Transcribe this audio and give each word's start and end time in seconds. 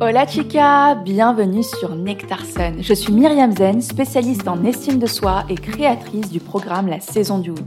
Hola 0.00 0.26
chica, 0.26 0.94
bienvenue 0.96 1.62
sur 1.62 1.94
Nectar 1.94 2.44
Sun. 2.44 2.82
Je 2.82 2.94
suis 2.94 3.12
Myriam 3.12 3.52
Zen, 3.52 3.80
spécialiste 3.80 4.48
en 4.48 4.64
estime 4.64 4.98
de 4.98 5.06
soi 5.06 5.44
et 5.48 5.54
créatrice 5.54 6.30
du 6.30 6.40
programme 6.40 6.88
La 6.88 7.00
Saison 7.00 7.38
du 7.38 7.50
Oui. 7.50 7.64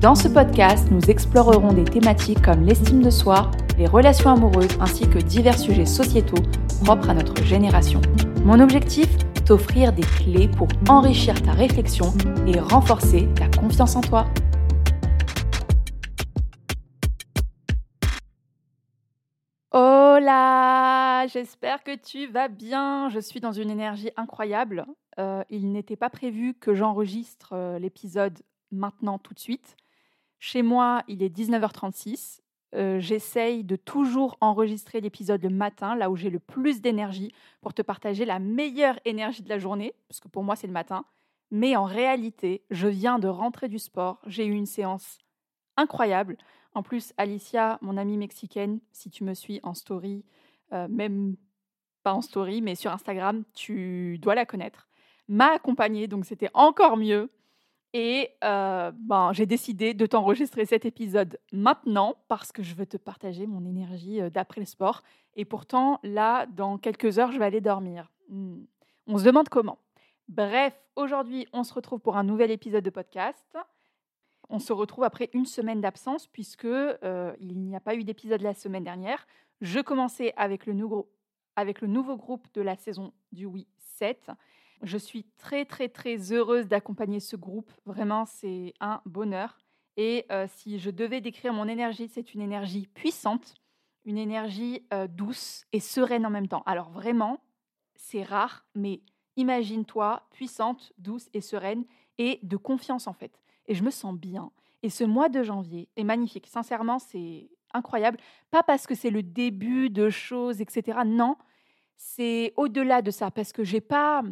Dans 0.00 0.14
ce 0.14 0.28
podcast, 0.28 0.88
nous 0.90 1.10
explorerons 1.10 1.72
des 1.72 1.84
thématiques 1.84 2.42
comme 2.42 2.64
l'estime 2.64 3.02
de 3.02 3.10
soi, 3.10 3.50
les 3.78 3.86
relations 3.86 4.30
amoureuses 4.30 4.78
ainsi 4.80 5.08
que 5.08 5.18
divers 5.18 5.58
sujets 5.58 5.86
sociétaux 5.86 6.42
propres 6.84 7.10
à 7.10 7.14
notre 7.14 7.42
génération. 7.42 8.00
Mon 8.44 8.60
objectif 8.60 9.08
T'offrir 9.44 9.92
des 9.92 10.02
clés 10.02 10.48
pour 10.48 10.68
enrichir 10.88 11.40
ta 11.42 11.50
réflexion 11.50 12.14
et 12.46 12.60
renforcer 12.60 13.28
ta 13.34 13.48
confiance 13.60 13.96
en 13.96 14.00
toi. 14.00 14.26
Hola, 20.22 21.26
j'espère 21.26 21.82
que 21.82 21.96
tu 21.96 22.28
vas 22.28 22.46
bien. 22.46 23.08
Je 23.08 23.18
suis 23.18 23.40
dans 23.40 23.50
une 23.50 23.70
énergie 23.70 24.10
incroyable. 24.16 24.86
Euh, 25.18 25.42
il 25.50 25.72
n'était 25.72 25.96
pas 25.96 26.10
prévu 26.10 26.54
que 26.54 26.74
j'enregistre 26.74 27.54
euh, 27.54 27.80
l'épisode 27.80 28.38
maintenant 28.70 29.18
tout 29.18 29.34
de 29.34 29.40
suite. 29.40 29.76
Chez 30.38 30.62
moi, 30.62 31.02
il 31.08 31.24
est 31.24 31.36
19h36. 31.36 32.38
Euh, 32.76 33.00
j'essaye 33.00 33.64
de 33.64 33.74
toujours 33.74 34.36
enregistrer 34.40 35.00
l'épisode 35.00 35.42
le 35.42 35.48
matin, 35.48 35.96
là 35.96 36.08
où 36.08 36.14
j'ai 36.14 36.30
le 36.30 36.38
plus 36.38 36.80
d'énergie, 36.80 37.32
pour 37.60 37.74
te 37.74 37.82
partager 37.82 38.24
la 38.24 38.38
meilleure 38.38 39.00
énergie 39.04 39.42
de 39.42 39.48
la 39.48 39.58
journée, 39.58 39.92
parce 40.06 40.20
que 40.20 40.28
pour 40.28 40.44
moi 40.44 40.54
c'est 40.54 40.68
le 40.68 40.72
matin. 40.72 41.04
Mais 41.50 41.74
en 41.74 41.84
réalité, 41.84 42.62
je 42.70 42.86
viens 42.86 43.18
de 43.18 43.26
rentrer 43.26 43.66
du 43.66 43.80
sport. 43.80 44.20
J'ai 44.28 44.46
eu 44.46 44.52
une 44.52 44.66
séance 44.66 45.18
incroyable. 45.76 46.36
En 46.74 46.82
plus, 46.82 47.12
Alicia, 47.16 47.78
mon 47.82 47.96
amie 47.96 48.16
mexicaine, 48.16 48.80
si 48.92 49.10
tu 49.10 49.24
me 49.24 49.34
suis 49.34 49.60
en 49.62 49.74
story, 49.74 50.24
euh, 50.72 50.88
même 50.88 51.36
pas 52.02 52.14
en 52.14 52.22
story, 52.22 52.62
mais 52.62 52.74
sur 52.74 52.90
Instagram, 52.90 53.44
tu 53.54 54.18
dois 54.18 54.34
la 54.34 54.46
connaître, 54.46 54.88
m'a 55.28 55.52
accompagnée, 55.52 56.08
donc 56.08 56.24
c'était 56.24 56.50
encore 56.54 56.96
mieux. 56.96 57.30
Et 57.94 58.30
euh, 58.42 58.90
ben, 58.94 59.32
j'ai 59.34 59.44
décidé 59.44 59.92
de 59.92 60.06
t'enregistrer 60.06 60.64
cet 60.64 60.86
épisode 60.86 61.38
maintenant 61.52 62.16
parce 62.26 62.50
que 62.50 62.62
je 62.62 62.74
veux 62.74 62.86
te 62.86 62.96
partager 62.96 63.46
mon 63.46 63.66
énergie 63.66 64.22
euh, 64.22 64.30
d'après 64.30 64.60
le 64.62 64.66
sport. 64.66 65.02
Et 65.36 65.44
pourtant, 65.44 66.00
là, 66.02 66.46
dans 66.46 66.78
quelques 66.78 67.18
heures, 67.18 67.32
je 67.32 67.38
vais 67.38 67.44
aller 67.44 67.60
dormir. 67.60 68.10
Hmm. 68.30 68.62
On 69.06 69.18
se 69.18 69.24
demande 69.24 69.50
comment. 69.50 69.78
Bref, 70.28 70.72
aujourd'hui, 70.96 71.46
on 71.52 71.64
se 71.64 71.74
retrouve 71.74 72.00
pour 72.00 72.16
un 72.16 72.24
nouvel 72.24 72.50
épisode 72.50 72.84
de 72.84 72.90
podcast 72.90 73.58
on 74.52 74.58
se 74.58 74.72
retrouve 74.72 75.02
après 75.04 75.30
une 75.32 75.46
semaine 75.46 75.80
d'absence 75.80 76.26
puisque 76.26 76.66
euh, 76.66 77.32
il 77.40 77.58
n'y 77.58 77.74
a 77.74 77.80
pas 77.80 77.96
eu 77.96 78.04
d'épisode 78.04 78.42
la 78.42 78.52
semaine 78.52 78.84
dernière. 78.84 79.26
Je 79.62 79.80
commençais 79.80 80.34
avec 80.36 80.66
le, 80.66 80.74
nouveau, 80.74 81.08
groupe 82.16 82.46
de 82.52 82.60
la 82.60 82.76
saison 82.76 83.14
du 83.32 83.46
Oui 83.46 83.66
7. 83.78 84.30
Je 84.82 84.98
suis 84.98 85.24
très 85.38 85.64
très 85.64 85.88
très 85.88 86.32
heureuse 86.32 86.68
d'accompagner 86.68 87.18
ce 87.18 87.34
groupe. 87.34 87.72
Vraiment, 87.86 88.26
c'est 88.26 88.74
un 88.80 89.00
bonheur. 89.06 89.56
Et 89.96 90.26
euh, 90.30 90.46
si 90.48 90.78
je 90.78 90.90
devais 90.90 91.22
décrire 91.22 91.54
mon 91.54 91.66
énergie, 91.66 92.08
c'est 92.08 92.34
une 92.34 92.42
énergie 92.42 92.88
puissante, 92.92 93.54
une 94.04 94.18
énergie 94.18 94.86
euh, 94.92 95.06
douce 95.06 95.64
et 95.72 95.80
sereine 95.80 96.26
en 96.26 96.30
même 96.30 96.48
temps. 96.48 96.62
Alors 96.66 96.90
vraiment, 96.90 97.40
c'est 97.94 98.22
rare, 98.22 98.66
mais 98.74 99.00
imagine-toi 99.36 100.26
puissante, 100.30 100.92
douce 100.98 101.30
et 101.32 101.40
sereine 101.40 101.84
et 102.18 102.38
de 102.42 102.58
confiance 102.58 103.06
en 103.06 103.14
fait 103.14 103.42
et 103.66 103.74
je 103.74 103.82
me 103.82 103.90
sens 103.90 104.14
bien. 104.14 104.50
Et 104.82 104.90
ce 104.90 105.04
mois 105.04 105.28
de 105.28 105.42
janvier 105.42 105.88
est 105.96 106.04
magnifique. 106.04 106.46
Sincèrement, 106.46 106.98
c'est 106.98 107.50
incroyable. 107.72 108.18
Pas 108.50 108.62
parce 108.62 108.86
que 108.86 108.94
c'est 108.94 109.10
le 109.10 109.22
début 109.22 109.90
de 109.90 110.10
choses, 110.10 110.60
etc. 110.60 111.00
Non, 111.06 111.36
c'est 111.96 112.52
au-delà 112.56 113.02
de 113.02 113.10
ça 113.10 113.30
parce 113.30 113.52
que 113.52 113.64
j'ai 113.64 113.80
pas, 113.80 114.22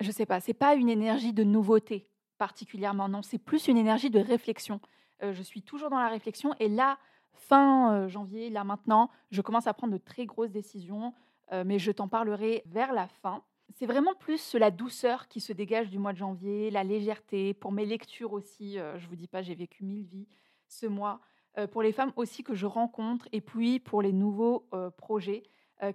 je 0.00 0.10
sais 0.10 0.26
pas, 0.26 0.40
c'est 0.40 0.54
pas 0.54 0.74
une 0.74 0.88
énergie 0.88 1.32
de 1.32 1.44
nouveauté 1.44 2.10
particulièrement. 2.38 3.08
Non, 3.08 3.22
c'est 3.22 3.38
plus 3.38 3.68
une 3.68 3.78
énergie 3.78 4.10
de 4.10 4.20
réflexion. 4.20 4.80
Euh, 5.22 5.32
je 5.32 5.42
suis 5.42 5.62
toujours 5.62 5.90
dans 5.90 5.98
la 5.98 6.08
réflexion 6.08 6.54
et 6.60 6.68
là, 6.68 6.98
fin 7.32 7.92
euh, 7.92 8.08
janvier, 8.08 8.50
là 8.50 8.64
maintenant, 8.64 9.10
je 9.30 9.40
commence 9.40 9.66
à 9.66 9.74
prendre 9.74 9.92
de 9.94 9.98
très 9.98 10.26
grosses 10.26 10.50
décisions, 10.50 11.14
euh, 11.52 11.64
mais 11.66 11.78
je 11.78 11.90
t'en 11.90 12.08
parlerai 12.08 12.62
vers 12.66 12.92
la 12.92 13.08
fin 13.08 13.42
c'est 13.74 13.86
vraiment 13.86 14.14
plus 14.14 14.54
la 14.54 14.70
douceur 14.70 15.28
qui 15.28 15.40
se 15.40 15.52
dégage 15.52 15.90
du 15.90 15.98
mois 15.98 16.12
de 16.12 16.18
janvier, 16.18 16.70
la 16.70 16.84
légèreté. 16.84 17.54
Pour 17.54 17.72
mes 17.72 17.84
lectures 17.84 18.32
aussi, 18.32 18.78
euh, 18.78 18.98
je 18.98 19.08
vous 19.08 19.16
dis 19.16 19.26
pas, 19.26 19.42
j'ai 19.42 19.54
vécu 19.54 19.84
mille 19.84 20.04
vies 20.04 20.28
ce 20.68 20.86
mois. 20.86 21.20
Euh, 21.58 21.66
pour 21.66 21.82
les 21.82 21.92
femmes 21.92 22.12
aussi 22.16 22.42
que 22.42 22.54
je 22.54 22.66
rencontre, 22.66 23.28
et 23.32 23.40
puis 23.40 23.80
pour 23.80 24.02
les 24.02 24.12
nouveaux 24.12 24.66
euh, 24.72 24.90
projets 24.90 25.42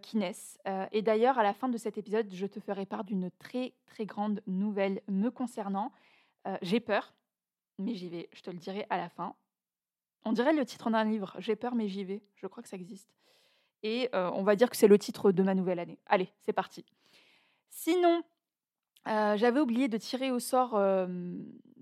qui 0.04 0.18
naissent. 0.18 0.60
et 0.92 1.02
d'ailleurs, 1.02 1.40
à 1.40 1.44
la 1.44 1.56
fin 1.56 1.68
de 1.68 1.76
cet 1.76 1.98
épisode, 1.98 2.32
je 2.32 2.46
te 2.46 2.60
ferai 2.60 2.86
part 2.86 3.04
d'une 3.04 3.32
très 3.40 3.74
très 3.88 4.06
grande 4.06 4.44
nouvelle 4.46 5.02
me 5.08 5.30
concernant. 5.30 5.92
j'ai 6.62 6.80
peur, 6.80 7.16
mais 7.80 7.96
j'y 7.96 8.08
vais. 8.08 8.30
Je 8.32 8.44
te 8.44 8.52
le 8.52 8.58
dirai 8.58 8.86
à 8.92 8.98
la 8.98 9.10
fin. 9.10 9.34
On 10.24 10.34
dirait 10.34 10.54
le 10.54 10.68
titre 10.68 10.92
d'un 10.92 11.04
livre. 11.04 11.34
J'ai 11.40 11.56
peur, 11.56 11.74
mais 11.74 11.88
j'y 11.88 12.04
vais. 12.04 12.22
Je 12.36 12.46
crois 12.46 12.62
que 12.62 12.70
ça 12.70 12.78
existe. 12.78 13.10
Et 13.82 14.08
on 14.14 14.44
va 14.44 14.56
dire 14.56 14.70
que 14.70 14.78
c'est 14.78 14.88
le 14.88 15.00
titre 15.00 15.32
de 15.32 15.42
ma 15.42 15.56
nouvelle 15.56 15.80
année. 15.80 15.98
Allez, 16.06 16.32
c'est 16.42 16.54
parti. 16.54 16.86
Sinon, 17.72 18.22
euh, 19.08 19.36
j'avais 19.36 19.60
oublié 19.60 19.88
de 19.88 19.98
tirer 19.98 20.30
au 20.30 20.38
sort 20.38 20.76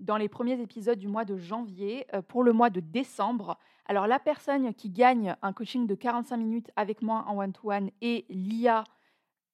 dans 0.00 0.16
les 0.16 0.28
premiers 0.28 0.60
épisodes 0.60 0.98
du 0.98 1.08
mois 1.08 1.24
de 1.24 1.36
janvier 1.36 2.06
euh, 2.14 2.22
pour 2.22 2.42
le 2.42 2.52
mois 2.52 2.70
de 2.70 2.80
décembre. 2.80 3.58
Alors 3.86 4.06
la 4.06 4.18
personne 4.18 4.74
qui 4.74 4.90
gagne 4.90 5.36
un 5.42 5.52
coaching 5.52 5.86
de 5.86 5.94
45 5.94 6.36
minutes 6.36 6.70
avec 6.76 7.02
moi 7.02 7.24
en 7.28 7.38
one-to-one 7.38 7.90
est 8.00 8.28
Lia 8.30 8.84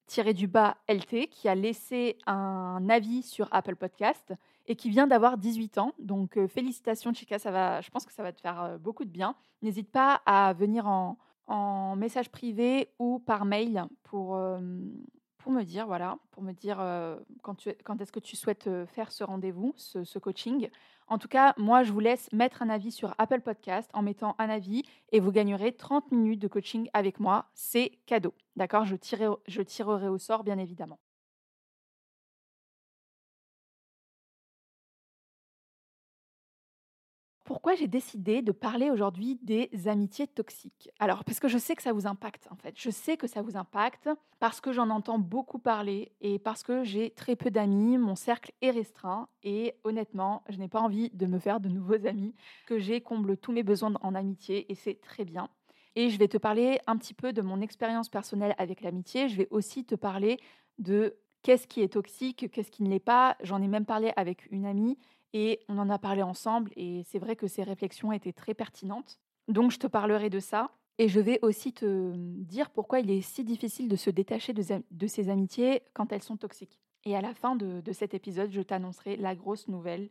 tiré 0.06 0.34
du 0.34 0.47
bas 0.47 0.76
LT 0.88 1.28
qui 1.30 1.48
a 1.48 1.56
laissé 1.56 2.16
un 2.26 2.88
avis 2.88 3.22
sur 3.22 3.48
Apple 3.50 3.74
Podcast 3.74 4.32
et 4.66 4.76
qui 4.76 4.88
vient 4.88 5.08
d'avoir 5.08 5.36
18 5.36 5.78
ans. 5.78 5.92
Donc 5.98 6.38
euh, 6.38 6.47
félicitations 6.47 7.12
Chica, 7.12 7.41
ça 7.41 7.50
va, 7.50 7.80
je 7.80 7.91
pense 7.91 8.06
que 8.06 8.12
ça 8.12 8.22
va 8.22 8.32
te 8.32 8.41
faire 8.41 8.78
beaucoup 8.78 9.04
de 9.04 9.10
bien. 9.10 9.34
N'hésite 9.62 9.91
pas 9.91 10.22
à 10.26 10.53
venir 10.53 10.86
en, 10.86 11.18
en 11.48 11.97
message 11.97 12.30
privé 12.30 12.88
ou 13.00 13.18
par 13.18 13.44
mail 13.47 13.84
pour, 14.04 14.38
pour 15.47 15.53
me 15.53 15.62
dire, 15.62 15.87
voilà, 15.87 16.19
pour 16.33 16.43
me 16.43 16.51
dire 16.51 16.79
euh, 16.81 17.21
quand, 17.43 17.65
est-ce 18.01 18.11
que 18.11 18.19
tu 18.19 18.34
souhaites 18.34 18.67
euh, 18.67 18.84
faire 18.84 19.12
ce 19.12 19.23
rendez-vous, 19.23 19.75
ce, 19.77 20.19
coaching. 20.19 20.69
En 21.07 21.19
tout 21.19 21.29
cas, 21.29 21.55
moi, 21.57 21.84
je 21.84 21.93
vous 21.93 22.01
laisse 22.01 22.33
mettre 22.33 22.62
un 22.62 22.69
avis 22.69 22.91
sur 22.91 23.15
Apple 23.17 23.43
Podcast 23.43 23.89
en 23.95 24.03
mettant 24.03 24.34
un 24.41 24.51
avis 24.51 24.83
et 25.12 25.21
vous 25.21 25.31
gagnerez 25.31 25.71
30 25.71 26.11
minutes 26.11 26.43
de 26.43 26.49
coaching 26.49 26.91
avec 26.95 27.21
moi. 27.21 27.47
C'est 27.55 27.93
cadeau. 28.07 28.34
D'accord? 28.57 28.87
Je, 28.87 28.97
je 29.47 29.62
tirerai 29.62 30.09
au 30.09 30.19
sort, 30.19 30.43
bien 30.43 30.59
évidemment. 30.59 30.99
Pourquoi 37.47 37.77
j'ai 37.77 37.87
décidé 37.87 38.43
de 38.43 38.51
parler 38.51 38.91
aujourd'hui 38.91 39.39
des 39.41 39.71
amitiés 39.87 40.27
toxiques? 40.27 40.91
Alors, 40.99 41.25
parce 41.25 41.39
que 41.39 41.47
je 41.47 41.57
sais 41.57 41.77
que 41.77 41.83
ça 41.83 41.93
vous 41.93 42.07
impacte, 42.09 42.49
en 42.51 42.57
fait. 42.57 42.75
Je 42.77 42.91
sais 42.91 43.17
que 43.17 43.29
ça 43.29 43.41
vous 43.41 43.57
impacte 43.57 44.11
parce 44.41 44.61
que 44.61 44.73
j'en 44.73 44.91
entends 44.91 45.21
beaucoup 45.21 45.61
parler 45.61 46.12
et 46.21 46.41
parce 46.41 46.65
que 46.65 46.83
j'ai 46.83 47.11
très 47.11 47.37
peu 47.37 47.51
d'amis, 47.51 47.99
mon 47.99 48.17
cercle 48.17 48.53
est 48.62 48.73
restreint 48.73 49.29
et 49.45 49.77
honnêtement, 49.84 50.43
je 50.49 50.59
n'ai 50.59 50.67
pas 50.67 50.81
envie 50.81 51.09
de 51.11 51.27
me 51.27 51.39
faire 51.39 51.61
de 51.61 51.69
nouveaux 51.69 52.05
amis, 52.07 52.34
que 52.67 52.81
j'ai 52.81 53.01
comble 53.01 53.37
tous 53.37 53.53
mes 53.53 53.63
besoins 53.63 53.95
en 54.03 54.15
amitié 54.17 54.71
et 54.71 54.75
c'est 54.75 55.01
très 55.01 55.25
bien. 55.25 55.49
Et 55.95 56.11
je 56.11 56.19
vais 56.19 56.28
te 56.28 56.37
parler 56.37 56.81
un 56.89 56.97
petit 56.97 57.15
peu 57.15 57.33
de 57.33 57.43
mon 57.43 57.61
expérience 57.61 58.09
personnelle 58.09 58.57
avec 58.59 58.81
l'amitié. 58.83 59.28
Je 59.28 59.37
vais 59.37 59.49
aussi 59.51 59.84
te 59.84 59.95
parler 59.95 60.39
de 60.78 61.17
qu'est-ce 61.43 61.69
qui 61.69 61.81
est 61.81 61.93
toxique, 61.93 62.51
qu'est-ce 62.51 62.73
qui 62.73 62.83
ne 62.83 62.91
l'est 62.91 62.99
pas. 62.99 63.37
J'en 63.41 63.63
ai 63.63 63.69
même 63.69 63.87
parlé 63.87 64.13
avec 64.17 64.51
une 64.51 64.67
amie 64.67 64.99
et 65.32 65.60
on 65.69 65.78
en 65.78 65.91
a 65.91 65.98
parlé 65.98 66.22
ensemble 66.22 66.72
et 66.76 67.03
c'est 67.04 67.19
vrai 67.19 67.37
que 67.37 67.47
ces 67.47 67.62
réflexions 67.62 68.12
étaient 68.12 68.32
très 68.32 68.54
pertinentes. 68.54 69.19
Donc 69.48 69.70
je 69.70 69.78
te 69.78 69.87
parlerai 69.87 70.31
de 70.31 70.41
ça. 70.41 70.70
Et 70.98 71.09
je 71.09 71.20
vais 71.20 71.38
aussi 71.42 71.72
te 71.72 72.14
dire 72.16 72.71
pourquoi 72.71 73.01
il 73.01 73.10
est 73.10 73.21
si 73.21 73.45
difficile 73.45 73.89
de 73.89 73.97
se 73.97 74.09
détacher 74.09 74.54
de, 74.54 75.06
ces 75.06 75.28
amitiés 75.28 75.83
quand 75.92 76.10
elles 76.10 76.22
sont 76.22 76.39
toxiques. 76.39 76.80
Et 77.04 77.15
à 77.15 77.21
la 77.21 77.34
fin 77.34 77.54
de, 77.54 77.92
cet 77.92 78.15
épisode, 78.15 78.51
je 78.51 78.62
t'annoncerai 78.62 79.16
la 79.16 79.34
grosse 79.34 79.68
nouvelle, 79.68 80.09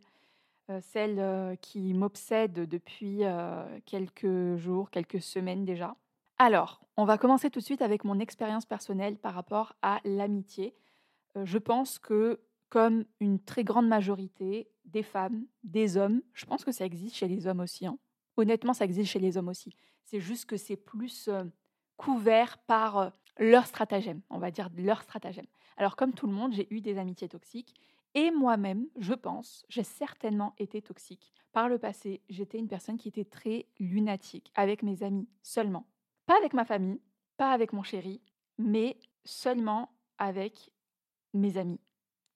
euh, 0.70 0.80
celle 0.80 1.18
euh, 1.18 1.56
qui 1.56 1.92
m'obsède 1.92 2.52
depuis 2.52 3.24
euh, 3.24 3.64
quelques 3.84 4.56
jours, 4.56 4.90
quelques 4.90 5.20
semaines 5.20 5.64
déjà. 5.64 5.96
Alors, 6.38 6.80
on 6.96 7.04
va 7.04 7.18
commencer 7.18 7.50
tout 7.50 7.58
de 7.58 7.64
suite 7.64 7.82
avec 7.82 8.04
mon 8.04 8.20
expérience 8.20 8.64
personnelle 8.64 9.16
par 9.16 9.34
rapport 9.34 9.74
à 9.82 10.00
l'amitié. 10.04 10.74
je 11.34 11.58
pense 11.58 11.98
que 11.98 12.40
comme 12.68 13.04
une 13.20 13.38
très 13.38 13.64
grande 13.64 13.88
majorité 13.88 14.68
des 14.84 15.02
femmes, 15.02 15.46
des 15.62 15.96
hommes. 15.96 16.22
Je 16.32 16.46
pense 16.46 16.64
que 16.64 16.72
ça 16.72 16.84
existe 16.84 17.16
chez 17.16 17.28
les 17.28 17.46
hommes 17.46 17.60
aussi. 17.60 17.86
Hein. 17.86 17.98
Honnêtement, 18.36 18.72
ça 18.72 18.84
existe 18.84 19.10
chez 19.10 19.18
les 19.18 19.36
hommes 19.36 19.48
aussi. 19.48 19.76
C'est 20.04 20.20
juste 20.20 20.46
que 20.46 20.56
c'est 20.56 20.76
plus 20.76 21.28
euh, 21.28 21.44
couvert 21.96 22.58
par 22.58 22.98
euh, 22.98 23.10
leur 23.38 23.66
stratagème, 23.66 24.20
on 24.30 24.38
va 24.38 24.50
dire 24.50 24.70
leur 24.76 25.02
stratagème. 25.02 25.46
Alors 25.76 25.96
comme 25.96 26.12
tout 26.12 26.26
le 26.26 26.32
monde, 26.32 26.52
j'ai 26.52 26.66
eu 26.74 26.80
des 26.80 26.98
amitiés 26.98 27.28
toxiques 27.28 27.74
et 28.14 28.30
moi-même, 28.30 28.86
je 28.98 29.12
pense, 29.12 29.66
j'ai 29.68 29.82
certainement 29.82 30.54
été 30.58 30.80
toxique. 30.80 31.34
Par 31.52 31.68
le 31.68 31.78
passé, 31.78 32.22
j'étais 32.30 32.58
une 32.58 32.68
personne 32.68 32.96
qui 32.96 33.08
était 33.08 33.24
très 33.26 33.66
lunatique 33.78 34.50
avec 34.54 34.82
mes 34.82 35.02
amis 35.02 35.28
seulement. 35.42 35.86
Pas 36.24 36.36
avec 36.38 36.54
ma 36.54 36.64
famille, 36.64 37.00
pas 37.36 37.52
avec 37.52 37.72
mon 37.72 37.82
chéri, 37.82 38.22
mais 38.58 38.98
seulement 39.24 39.90
avec 40.18 40.70
mes 41.34 41.58
amis. 41.58 41.80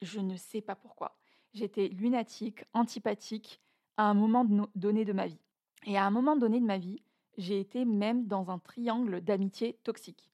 Je 0.02 0.20
ne 0.20 0.36
sais 0.36 0.60
pas 0.60 0.74
pourquoi. 0.74 1.16
J'étais 1.52 1.88
lunatique, 1.88 2.64
antipathique 2.72 3.60
à 3.96 4.04
un 4.04 4.14
moment 4.14 4.46
donné 4.74 5.04
de 5.04 5.12
ma 5.12 5.26
vie. 5.26 5.40
Et 5.86 5.96
à 5.96 6.04
un 6.04 6.10
moment 6.10 6.36
donné 6.36 6.60
de 6.60 6.64
ma 6.64 6.78
vie, 6.78 7.02
j'ai 7.36 7.60
été 7.60 7.84
même 7.84 8.26
dans 8.26 8.50
un 8.50 8.58
triangle 8.58 9.20
d'amitié 9.20 9.78
toxique. 9.84 10.30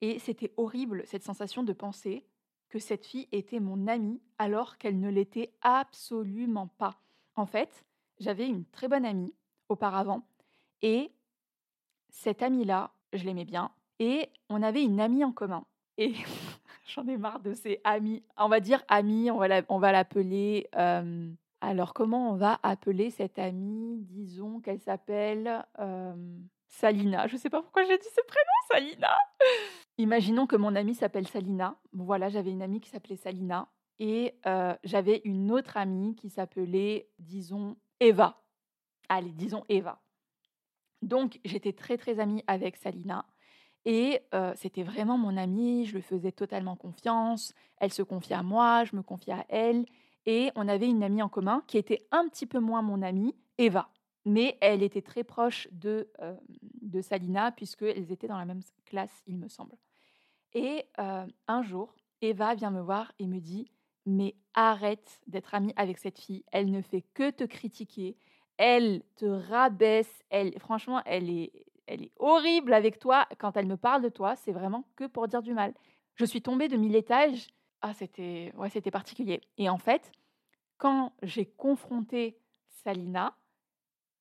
Et 0.00 0.18
c'était 0.18 0.52
horrible 0.56 1.02
cette 1.06 1.24
sensation 1.24 1.62
de 1.62 1.72
penser 1.72 2.26
que 2.68 2.78
cette 2.78 3.06
fille 3.06 3.28
était 3.32 3.60
mon 3.60 3.86
amie 3.86 4.22
alors 4.38 4.78
qu'elle 4.78 5.00
ne 5.00 5.10
l'était 5.10 5.52
absolument 5.60 6.68
pas. 6.68 7.00
En 7.34 7.46
fait, 7.46 7.84
j'avais 8.18 8.46
une 8.46 8.64
très 8.64 8.88
bonne 8.88 9.04
amie 9.04 9.34
auparavant 9.68 10.26
et 10.82 11.12
cette 12.08 12.42
amie-là, 12.42 12.92
je 13.12 13.24
l'aimais 13.24 13.44
bien 13.44 13.72
et 13.98 14.28
on 14.48 14.62
avait 14.62 14.84
une 14.84 15.00
amie 15.00 15.24
en 15.24 15.32
commun. 15.32 15.66
J'en 16.94 17.06
ai 17.06 17.16
marre 17.16 17.40
de 17.40 17.54
ces 17.54 17.80
amis. 17.84 18.22
On 18.36 18.48
va 18.48 18.60
dire 18.60 18.82
amie, 18.88 19.30
on 19.30 19.38
va 19.78 19.92
l'appeler. 19.92 20.68
Euh, 20.76 21.30
alors, 21.60 21.92
comment 21.92 22.30
on 22.32 22.36
va 22.36 22.58
appeler 22.62 23.10
cette 23.10 23.38
amie 23.38 23.98
Disons 24.08 24.60
qu'elle 24.60 24.80
s'appelle 24.80 25.64
euh, 25.78 26.14
Salina. 26.66 27.26
Je 27.26 27.34
ne 27.34 27.38
sais 27.38 27.50
pas 27.50 27.60
pourquoi 27.60 27.84
j'ai 27.84 27.98
dit 27.98 28.08
ce 28.08 28.22
prénom, 28.26 28.52
Salina. 28.70 29.16
Imaginons 29.98 30.46
que 30.46 30.56
mon 30.56 30.74
amie 30.74 30.94
s'appelle 30.94 31.28
Salina. 31.28 31.76
Voilà, 31.92 32.30
j'avais 32.30 32.50
une 32.50 32.62
amie 32.62 32.80
qui 32.80 32.88
s'appelait 32.88 33.16
Salina. 33.16 33.68
Et 33.98 34.34
euh, 34.46 34.74
j'avais 34.82 35.20
une 35.24 35.52
autre 35.52 35.76
amie 35.76 36.16
qui 36.16 36.30
s'appelait, 36.30 37.10
disons, 37.18 37.76
Eva. 38.00 38.42
Allez, 39.10 39.32
disons 39.32 39.64
Eva. 39.68 40.00
Donc, 41.02 41.38
j'étais 41.44 41.74
très, 41.74 41.98
très 41.98 42.18
amie 42.18 42.42
avec 42.46 42.76
Salina. 42.76 43.26
Et 43.84 44.20
c'était 44.56 44.82
vraiment 44.82 45.16
mon 45.16 45.36
amie, 45.36 45.86
je 45.86 45.94
lui 45.94 46.02
faisais 46.02 46.32
totalement 46.32 46.76
confiance, 46.76 47.54
elle 47.78 47.92
se 47.92 48.02
confiait 48.02 48.36
à 48.36 48.42
moi, 48.42 48.84
je 48.84 48.94
me 48.94 49.02
confiais 49.02 49.32
à 49.32 49.46
elle. 49.48 49.86
Et 50.26 50.50
on 50.54 50.68
avait 50.68 50.88
une 50.88 51.02
amie 51.02 51.22
en 51.22 51.30
commun 51.30 51.62
qui 51.66 51.78
était 51.78 52.06
un 52.10 52.28
petit 52.28 52.46
peu 52.46 52.58
moins 52.58 52.82
mon 52.82 53.00
amie, 53.00 53.34
Eva. 53.56 53.88
Mais 54.26 54.58
elle 54.60 54.82
était 54.82 55.00
très 55.00 55.24
proche 55.24 55.66
de, 55.72 56.10
de 56.82 57.00
Salina, 57.00 57.52
puisqu'elles 57.52 58.12
étaient 58.12 58.28
dans 58.28 58.38
la 58.38 58.44
même 58.44 58.60
classe, 58.84 59.22
il 59.26 59.38
me 59.38 59.48
semble. 59.48 59.76
Et 60.52 60.84
un 60.98 61.62
jour, 61.62 61.94
Eva 62.20 62.54
vient 62.54 62.70
me 62.70 62.80
voir 62.80 63.12
et 63.18 63.26
me 63.26 63.40
dit 63.40 63.70
Mais 64.06 64.34
arrête 64.54 65.20
d'être 65.26 65.54
amie 65.54 65.72
avec 65.76 65.98
cette 65.98 66.18
fille, 66.18 66.44
elle 66.52 66.70
ne 66.70 66.82
fait 66.82 67.02
que 67.14 67.30
te 67.30 67.44
critiquer, 67.44 68.16
elle 68.56 69.02
te 69.16 69.24
rabaisse, 69.24 70.22
elle, 70.28 70.58
franchement, 70.58 71.00
elle 71.06 71.30
est, 71.30 71.50
elle 71.90 72.02
est 72.02 72.12
horrible 72.18 72.72
avec 72.72 72.98
toi. 72.98 73.26
Quand 73.38 73.56
elle 73.56 73.66
me 73.66 73.76
parle 73.76 74.02
de 74.02 74.08
toi, 74.08 74.36
c'est 74.36 74.52
vraiment 74.52 74.84
que 74.96 75.06
pour 75.06 75.28
dire 75.28 75.42
du 75.42 75.54
mal. 75.54 75.74
Je 76.14 76.24
suis 76.24 76.42
tombée 76.42 76.68
de 76.68 76.76
mille 76.76 76.96
étages 76.96 77.48
ah, 77.82 77.94
c'était 77.94 78.52
ouais, 78.56 78.68
c'était 78.70 78.90
particulier. 78.90 79.40
Et 79.56 79.68
en 79.68 79.78
fait, 79.78 80.12
quand 80.76 81.12
j'ai 81.22 81.46
confronté 81.46 82.38
Salina, 82.68 83.36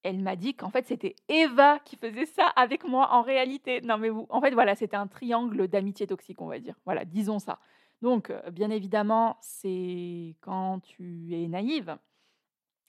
elle 0.03 0.19
m'a 0.19 0.37
dit 0.37 0.55
qu'en 0.55 0.69
fait 0.69 0.87
c'était 0.87 1.15
Eva 1.27 1.79
qui 1.79 1.97
faisait 1.97 2.25
ça 2.25 2.47
avec 2.55 2.85
moi 2.85 3.09
en 3.11 3.21
réalité. 3.21 3.81
Non 3.81 3.97
mais 3.97 4.09
vous, 4.09 4.27
en 4.29 4.41
fait 4.41 4.51
voilà, 4.51 4.75
c'était 4.75 4.95
un 4.95 5.07
triangle 5.07 5.67
d'amitié 5.67 6.07
toxique, 6.07 6.41
on 6.41 6.47
va 6.47 6.59
dire. 6.59 6.75
Voilà, 6.85 7.03
disons 7.05 7.39
ça. 7.39 7.59
Donc 8.01 8.29
euh, 8.29 8.49
bien 8.51 8.69
évidemment, 8.69 9.37
c'est 9.41 10.35
quand 10.41 10.79
tu 10.81 11.35
es 11.35 11.47
naïve. 11.47 11.97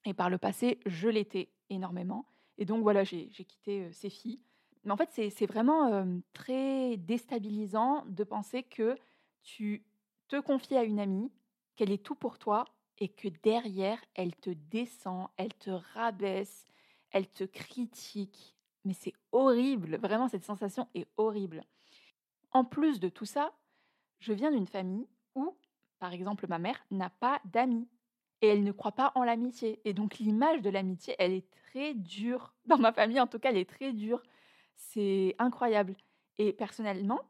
Et 0.06 0.14
par 0.14 0.30
le 0.30 0.38
passé, 0.38 0.78
je 0.86 1.08
l'étais 1.08 1.50
énormément. 1.68 2.26
Et 2.58 2.64
donc 2.64 2.82
voilà, 2.82 3.04
j'ai 3.04 3.28
quitté 3.28 3.82
euh, 3.82 3.92
ces 3.92 4.08
filles. 4.08 4.40
Mais 4.84 4.92
en 4.92 4.96
fait, 4.96 5.10
c'est 5.30 5.46
vraiment 5.46 6.06
très 6.32 6.96
déstabilisant 6.96 8.04
de 8.06 8.24
penser 8.24 8.62
que 8.62 8.96
tu 9.42 9.84
te 10.28 10.40
confier 10.40 10.78
à 10.78 10.84
une 10.84 11.00
amie, 11.00 11.30
qu'elle 11.76 11.90
est 11.90 12.02
tout 12.02 12.14
pour 12.14 12.38
toi 12.38 12.64
et 12.98 13.08
que 13.08 13.28
derrière, 13.42 14.02
elle 14.14 14.34
te 14.36 14.50
descend, 14.50 15.28
elle 15.36 15.54
te 15.54 15.70
rabaisse, 15.70 16.64
elle 17.10 17.28
te 17.28 17.44
critique. 17.44 18.56
Mais 18.84 18.94
c'est 18.94 19.14
horrible, 19.32 19.96
vraiment, 19.96 20.28
cette 20.28 20.44
sensation 20.44 20.88
est 20.94 21.08
horrible. 21.16 21.62
En 22.52 22.64
plus 22.64 23.00
de 23.00 23.08
tout 23.08 23.26
ça, 23.26 23.52
je 24.18 24.32
viens 24.32 24.50
d'une 24.50 24.66
famille 24.66 25.06
où, 25.34 25.54
par 25.98 26.12
exemple, 26.12 26.46
ma 26.48 26.58
mère 26.58 26.82
n'a 26.90 27.10
pas 27.10 27.40
d'amis 27.44 27.88
et 28.40 28.48
elle 28.48 28.64
ne 28.64 28.72
croit 28.72 28.92
pas 28.92 29.12
en 29.14 29.24
l'amitié. 29.24 29.80
Et 29.84 29.92
donc 29.92 30.18
l'image 30.18 30.62
de 30.62 30.70
l'amitié, 30.70 31.14
elle 31.18 31.32
est 31.32 31.50
très 31.50 31.94
dure. 31.94 32.54
Dans 32.66 32.78
ma 32.78 32.92
famille, 32.92 33.20
en 33.20 33.26
tout 33.26 33.38
cas, 33.38 33.50
elle 33.50 33.58
est 33.58 33.68
très 33.68 33.92
dure. 33.92 34.22
C'est 34.80 35.36
incroyable. 35.38 35.94
Et 36.38 36.52
personnellement, 36.52 37.20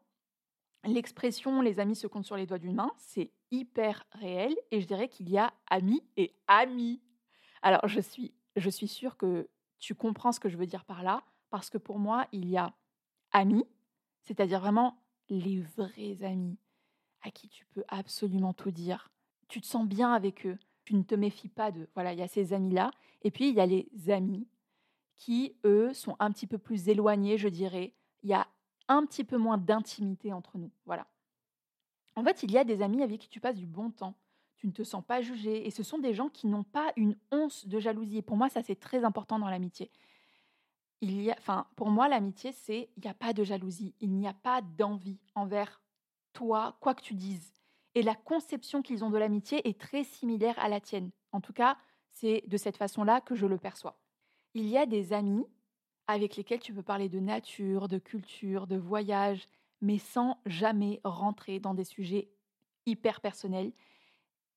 l'expression 0.85 1.61
les 1.61 1.81
amis 1.81 1.97
se 1.97 2.06
comptent 2.06 2.25
sur 2.25 2.37
les 2.37 2.47
doigts 2.47 2.58
d'une 2.58 2.75
main, 2.75 2.93
c'est 2.97 3.31
hyper 3.50 4.06
réel 4.12 4.56
et 4.70 4.81
je 4.81 4.87
dirais 4.87 5.08
qu'il 5.08 5.29
y 5.29 5.37
a 5.37 5.52
amis 5.69 6.02
et 6.17 6.32
amis. 6.47 7.02
Alors 7.62 7.87
je 7.87 8.00
suis, 8.00 8.32
je 8.56 8.70
suis 8.70 8.88
sûre 8.88 9.17
que 9.17 9.49
tu 9.79 9.94
comprends 9.94 10.32
ce 10.32 10.41
que 10.41 10.49
je 10.49 10.56
veux 10.56 10.67
dire 10.67 10.85
par 10.85 11.02
là, 11.02 11.23
parce 11.50 11.70
que 11.70 11.79
pour 11.79 11.99
moi, 11.99 12.26
il 12.32 12.49
y 12.49 12.56
a 12.56 12.73
amis, 13.32 13.67
c'est-à-dire 14.23 14.61
vraiment 14.61 15.02
les 15.29 15.61
vrais 15.76 16.23
amis 16.23 16.58
à 17.23 17.31
qui 17.31 17.49
tu 17.49 17.67
peux 17.67 17.85
absolument 17.88 18.55
tout 18.55 18.70
dire. 18.70 19.11
Tu 19.49 19.61
te 19.61 19.67
sens 19.67 19.87
bien 19.87 20.12
avec 20.12 20.47
eux, 20.47 20.58
tu 20.85 20.94
ne 20.94 21.02
te 21.02 21.14
méfies 21.14 21.49
pas 21.49 21.73
de. 21.73 21.88
Voilà, 21.94 22.12
il 22.12 22.19
y 22.19 22.23
a 22.23 22.29
ces 22.29 22.52
amis-là. 22.52 22.93
Et 23.23 23.31
puis, 23.31 23.49
il 23.49 23.55
y 23.55 23.61
a 23.61 23.67
les 23.67 23.88
amis 24.08 24.47
qui, 25.20 25.55
eux, 25.64 25.93
sont 25.93 26.17
un 26.19 26.32
petit 26.32 26.46
peu 26.46 26.56
plus 26.56 26.88
éloignés, 26.88 27.37
je 27.37 27.49
dirais. 27.49 27.94
Il 28.22 28.31
y 28.31 28.34
a 28.34 28.49
un 28.88 29.05
petit 29.05 29.22
peu 29.22 29.37
moins 29.37 29.58
d'intimité 29.58 30.32
entre 30.32 30.56
nous. 30.56 30.70
Voilà. 30.87 31.06
En 32.17 32.25
fait, 32.25 32.43
il 32.43 32.50
y 32.50 32.56
a 32.56 32.64
des 32.64 32.81
amis 32.81 33.02
avec 33.02 33.20
qui 33.20 33.28
tu 33.28 33.38
passes 33.38 33.58
du 33.58 33.67
bon 33.67 33.90
temps. 33.90 34.14
Tu 34.56 34.67
ne 34.67 34.72
te 34.72 34.82
sens 34.82 35.05
pas 35.05 35.20
jugé. 35.20 35.67
Et 35.67 35.70
ce 35.70 35.82
sont 35.82 35.99
des 35.99 36.14
gens 36.14 36.31
qui 36.31 36.46
n'ont 36.46 36.64
pas 36.64 36.93
une 36.96 37.17
once 37.31 37.67
de 37.67 37.78
jalousie. 37.78 38.17
Et 38.17 38.22
pour 38.22 38.38
moi, 38.38 38.49
ça, 38.49 38.62
c'est 38.62 38.81
très 38.81 39.05
important 39.05 39.38
dans 39.38 39.50
l'amitié. 39.50 39.90
Il 41.02 41.20
y 41.20 41.31
a, 41.31 41.37
enfin, 41.38 41.66
pour 41.76 41.90
moi, 41.90 42.08
l'amitié, 42.08 42.52
c'est 42.52 42.88
il 42.96 43.05
n'y 43.05 43.11
a 43.11 43.14
pas 43.14 43.34
de 43.34 43.44
jalousie. 43.44 43.94
Il 44.00 44.14
n'y 44.14 44.26
a 44.26 44.34
pas 44.34 44.62
d'envie 44.62 45.20
envers 45.34 45.82
toi, 46.32 46.78
quoi 46.81 46.94
que 46.94 47.02
tu 47.02 47.14
dises. 47.14 47.52
Et 47.94 48.02
la 48.02 48.14
conception 48.14 48.81
qu'ils 48.81 49.05
ont 49.05 49.11
de 49.11 49.19
l'amitié 49.19 49.69
est 49.69 49.78
très 49.78 50.05
similaire 50.05 50.58
à 50.58 50.70
la 50.70 50.81
tienne. 50.81 51.11
En 51.32 51.43
tout 51.43 51.52
cas, 51.52 51.76
c'est 52.11 52.43
de 52.46 52.56
cette 52.56 52.78
façon-là 52.78 53.20
que 53.20 53.34
je 53.34 53.46
le 53.46 53.58
perçois. 53.58 53.99
Il 54.55 54.69
y 54.69 54.76
a 54.76 54.87
des 54.87 55.12
amis 55.12 55.47
avec 56.06 56.37
lesquels 56.37 56.61
tu 56.61 56.75
peux 56.75 56.82
parler 56.82 57.08
de 57.08 57.20
nature, 57.20 57.88
de 57.88 57.99
culture, 57.99 58.67
de 58.67 58.76
voyage, 58.76 59.47
mais 59.81 59.99
sans 59.99 60.38
jamais 60.44 61.00
rentrer 61.04 61.61
dans 61.61 61.75
des 61.75 61.85
sujets 61.85 62.28
hyper 62.87 63.21
personnels 63.21 63.73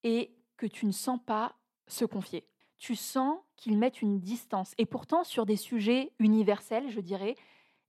et 0.03 0.35
que 0.57 0.65
tu 0.65 0.85
ne 0.85 0.91
sens 0.91 1.19
pas 1.25 1.55
se 1.87 2.05
confier. 2.05 2.47
Tu 2.77 2.95
sens 2.95 3.37
qu'ils 3.55 3.77
mettent 3.77 4.01
une 4.01 4.19
distance. 4.19 4.73
Et 4.77 4.85
pourtant, 4.85 5.23
sur 5.23 5.45
des 5.45 5.55
sujets 5.55 6.11
universels, 6.19 6.89
je 6.89 6.99
dirais, 6.99 7.35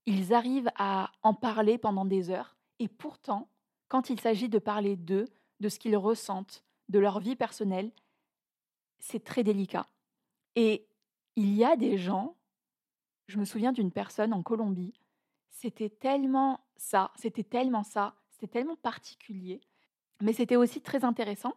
ils 0.05 0.33
arrivent 0.33 0.71
à 0.75 1.11
en 1.23 1.33
parler 1.33 1.77
pendant 1.77 2.05
des 2.05 2.29
heures. 2.29 2.55
Et 2.79 2.87
pourtant, 2.87 3.49
quand 3.87 4.09
il 4.09 4.19
s'agit 4.19 4.49
de 4.49 4.59
parler 4.59 4.95
d'eux, 4.95 5.25
de 5.59 5.69
ce 5.69 5.79
qu'ils 5.79 5.97
ressentent, 5.97 6.63
de 6.89 6.99
leur 6.99 7.19
vie 7.19 7.35
personnelle, 7.35 7.91
c'est 8.99 9.23
très 9.23 9.43
délicat. 9.43 9.87
Et 10.55 10.87
il 11.35 11.53
y 11.53 11.65
a 11.65 11.75
des 11.75 11.97
gens 11.97 12.35
je 13.27 13.39
me 13.39 13.45
souviens 13.45 13.71
d'une 13.71 13.91
personne 13.91 14.33
en 14.33 14.43
Colombie, 14.43 14.93
c'était 15.49 15.89
tellement 15.89 16.59
ça, 16.75 17.11
c'était 17.15 17.43
tellement 17.43 17.83
ça, 17.83 18.15
c'était 18.29 18.47
tellement 18.59 18.75
particulier, 18.75 19.61
mais 20.21 20.33
c'était 20.33 20.55
aussi 20.55 20.81
très 20.81 21.03
intéressant. 21.03 21.53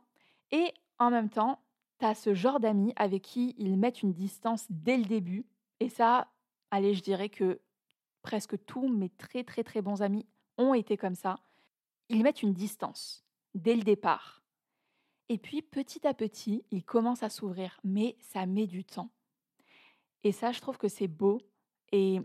Et 0.50 0.73
en 0.99 1.11
même 1.11 1.28
temps, 1.28 1.61
tu 1.99 2.06
as 2.06 2.14
ce 2.14 2.35
genre 2.35 2.61
d'amis 2.61 2.92
avec 2.97 3.23
qui 3.23 3.54
ils 3.58 3.76
mettent 3.76 4.02
une 4.02 4.12
distance 4.12 4.66
dès 4.70 4.97
le 4.97 5.04
début. 5.04 5.47
Et 5.80 5.88
ça, 5.88 6.28
allez, 6.70 6.94
je 6.94 7.02
dirais 7.02 7.28
que 7.28 7.61
presque 8.23 8.64
tous 8.64 8.88
mes 8.88 9.11
très 9.11 9.44
très 9.44 9.64
très 9.64 9.82
bons 9.82 10.02
amis 10.02 10.26
ont 10.56 10.75
été 10.75 10.97
comme 10.97 11.14
ça. 11.14 11.40
Ils 12.08 12.23
mettent 12.23 12.42
une 12.42 12.54
distance 12.54 13.25
dès 13.54 13.76
le 13.76 13.82
départ. 13.82 14.42
Et 15.28 15.38
puis 15.38 15.61
petit 15.61 16.06
à 16.06 16.14
petit, 16.14 16.64
ils 16.70 16.85
commencent 16.85 17.23
à 17.23 17.28
s'ouvrir, 17.28 17.78
mais 17.85 18.16
ça 18.20 18.47
met 18.47 18.66
du 18.66 18.85
temps. 18.85 19.11
Et 20.25 20.33
ça, 20.33 20.53
je 20.53 20.61
trouve 20.61 20.79
que 20.79 20.89
c'est 20.89 21.09
beau 21.09 21.41
et 21.93 22.21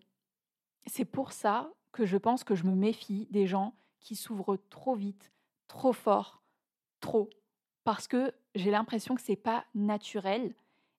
c'est 0.85 1.05
pour 1.05 1.31
ça 1.31 1.71
que 1.91 2.05
je 2.05 2.17
pense 2.17 2.43
que 2.43 2.55
je 2.55 2.65
me 2.65 2.75
méfie 2.75 3.27
des 3.29 3.47
gens 3.47 3.75
qui 3.99 4.15
s'ouvrent 4.15 4.57
trop 4.69 4.95
vite, 4.95 5.31
trop 5.67 5.93
fort, 5.93 6.41
trop. 6.99 7.29
Parce 7.83 8.07
que 8.07 8.33
j'ai 8.55 8.71
l'impression 8.71 9.15
que 9.15 9.21
c'est 9.21 9.35
pas 9.35 9.65
naturel. 9.75 10.53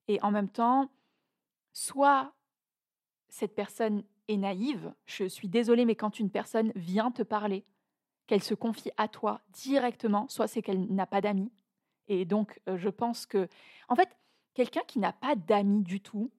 Et 0.09 0.23
en 0.23 0.31
même 0.31 0.49
temps, 0.49 0.91
soit 1.73 2.33
cette 3.29 3.55
personne 3.55 4.05
est 4.29 4.37
naïve, 4.37 4.95
je 5.07 5.25
suis 5.25 5.49
désolée, 5.49 5.85
mais 5.85 5.97
quand 5.97 6.19
une 6.19 6.31
personne 6.31 6.73
vient 6.77 7.11
te 7.11 7.23
parler, 7.23 7.65
qu'elle 8.27 8.43
se 8.43 8.55
confie 8.55 8.91
à 8.97 9.09
toi 9.09 9.43
directement, 9.53 10.29
soit 10.29 10.47
c'est 10.47 10.63
qu'elle 10.63 10.87
n'a 10.95 11.07
pas 11.07 11.21
d'amis. 11.21 11.53
Et 12.09 12.25
donc, 12.25 12.61
euh, 12.69 12.79
je 12.79 12.89
pense 12.89 13.27
que, 13.27 13.49
en 13.89 13.97
fait, 13.97 14.17
quelqu'un 14.55 14.83
qui 14.87 14.99
n'a 14.99 15.13
pas 15.13 15.35
d'amis 15.35 15.83
du 15.83 16.01
tout, 16.01 16.31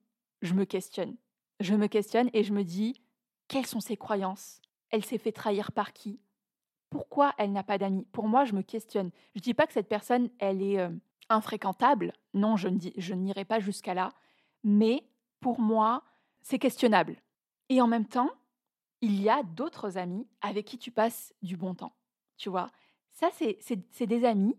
je 0.46 0.54
me 0.54 0.64
questionne 0.64 1.16
je 1.60 1.74
me 1.74 1.86
questionne 1.86 2.30
et 2.32 2.44
je 2.44 2.52
me 2.52 2.64
dis 2.64 3.00
quelles 3.48 3.66
sont 3.66 3.80
ses 3.80 3.96
croyances? 3.96 4.60
Elle 4.90 5.04
s'est 5.04 5.18
fait 5.18 5.32
trahir 5.32 5.72
par 5.72 5.92
qui? 5.92 6.20
Pourquoi 6.90 7.34
elle 7.38 7.52
n'a 7.52 7.62
pas 7.62 7.78
d'amis? 7.78 8.06
Pour 8.12 8.28
moi, 8.28 8.44
je 8.44 8.54
me 8.54 8.62
questionne. 8.62 9.10
Je 9.34 9.40
ne 9.40 9.42
dis 9.42 9.54
pas 9.54 9.66
que 9.66 9.72
cette 9.72 9.88
personne, 9.88 10.30
elle 10.38 10.62
est 10.62 10.78
euh, 10.78 10.90
infréquentable. 11.28 12.12
Non, 12.34 12.56
je, 12.56 12.68
n'irai 12.68 13.44
pas 13.44 13.60
jusqu'à 13.60 13.94
là. 13.94 14.10
Mais 14.62 15.04
pour 15.40 15.60
moi, 15.60 16.04
c'est 16.42 16.58
questionnable. 16.58 17.16
Et 17.68 17.80
en 17.80 17.86
même 17.86 18.06
temps, 18.06 18.30
il 19.00 19.20
y 19.20 19.28
a 19.28 19.42
d'autres 19.42 19.98
amis 19.98 20.26
avec 20.40 20.66
qui 20.66 20.78
tu 20.78 20.90
passes 20.90 21.34
du 21.42 21.56
bon 21.56 21.74
temps. 21.74 21.94
Tu 22.36 22.48
vois, 22.48 22.70
ça, 23.12 23.30
c'est 23.32 24.06
des 24.06 24.24
amis. 24.24 24.56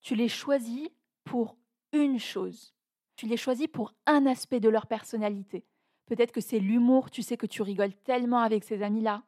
Tu 0.00 0.14
les 0.14 0.28
choisis 0.28 0.88
pour 1.24 1.56
une 1.92 2.18
chose. 2.18 2.74
Tu 3.16 3.26
les 3.26 3.36
choisis 3.36 3.68
pour 3.68 3.94
un 4.06 4.26
aspect 4.26 4.60
de 4.60 4.68
leur 4.68 4.86
personnalité. 4.86 5.64
Peut-être 6.06 6.32
que 6.32 6.40
c'est 6.40 6.58
l'humour, 6.58 7.10
tu 7.10 7.22
sais 7.22 7.36
que 7.36 7.46
tu 7.46 7.62
rigoles 7.62 7.94
tellement 7.94 8.40
avec 8.40 8.64
ces 8.64 8.82
amis-là. 8.82 9.22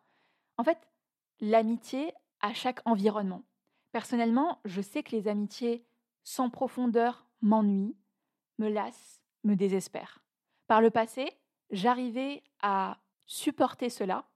En 0.57 0.65
fait, 0.65 0.79
l'amitié 1.41 2.13
à 2.41 2.53
chaque 2.53 2.81
environnement. 2.85 3.43
Personnellement, 3.93 4.61
je 4.65 4.81
sais 4.81 5.03
que 5.03 5.15
les 5.15 5.29
amitiés 5.29 5.85
sans 6.25 6.51
profondeur 6.51 7.27
m'ennuient, 7.43 7.97
me 8.59 8.69
lassent, 8.69 9.21
me 9.45 9.55
désespèrent. 9.55 10.23
Par 10.67 10.81
le 10.81 10.91
passé, 10.91 11.31
j'arrivais 11.71 12.43
à 12.61 12.99
supporter 13.27 13.91
cela, 13.91 14.27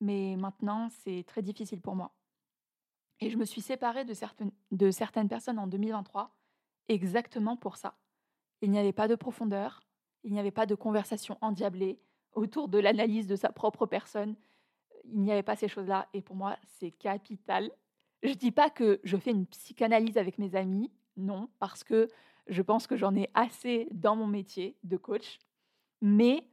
mais 0.00 0.36
maintenant, 0.36 0.88
c'est 0.90 1.24
très 1.26 1.42
difficile 1.42 1.80
pour 1.80 1.96
moi. 1.96 2.14
Et 3.20 3.28
je 3.28 3.36
me 3.36 3.44
suis 3.44 3.60
séparée 3.60 4.04
de 4.04 4.14
certaines, 4.14 4.52
de 4.70 4.90
certaines 4.90 5.28
personnes 5.28 5.58
en 5.58 5.66
2023 5.66 6.34
exactement 6.88 7.56
pour 7.56 7.76
ça. 7.76 7.94
Il 8.62 8.70
n'y 8.70 8.78
avait 8.78 8.92
pas 8.92 9.08
de 9.08 9.14
profondeur, 9.14 9.82
il 10.24 10.32
n'y 10.32 10.40
avait 10.40 10.50
pas 10.50 10.66
de 10.66 10.74
conversation 10.74 11.38
endiablée 11.40 11.98
autour 12.34 12.68
de 12.68 12.78
l'analyse 12.78 13.26
de 13.26 13.36
sa 13.36 13.50
propre 13.50 13.86
personne. 13.86 14.36
Il 15.04 15.20
n'y 15.20 15.32
avait 15.32 15.42
pas 15.42 15.56
ces 15.56 15.68
choses-là. 15.68 16.08
Et 16.12 16.22
pour 16.22 16.36
moi, 16.36 16.56
c'est 16.78 16.90
capital. 16.90 17.70
Je 18.22 18.30
ne 18.30 18.34
dis 18.34 18.52
pas 18.52 18.70
que 18.70 19.00
je 19.02 19.16
fais 19.16 19.30
une 19.30 19.46
psychanalyse 19.46 20.18
avec 20.18 20.38
mes 20.38 20.54
amis, 20.54 20.90
non, 21.16 21.48
parce 21.58 21.84
que 21.84 22.08
je 22.46 22.62
pense 22.62 22.86
que 22.86 22.96
j'en 22.96 23.14
ai 23.14 23.30
assez 23.34 23.88
dans 23.92 24.16
mon 24.16 24.26
métier 24.26 24.76
de 24.84 24.96
coach. 24.96 25.38
Mais 26.02 26.46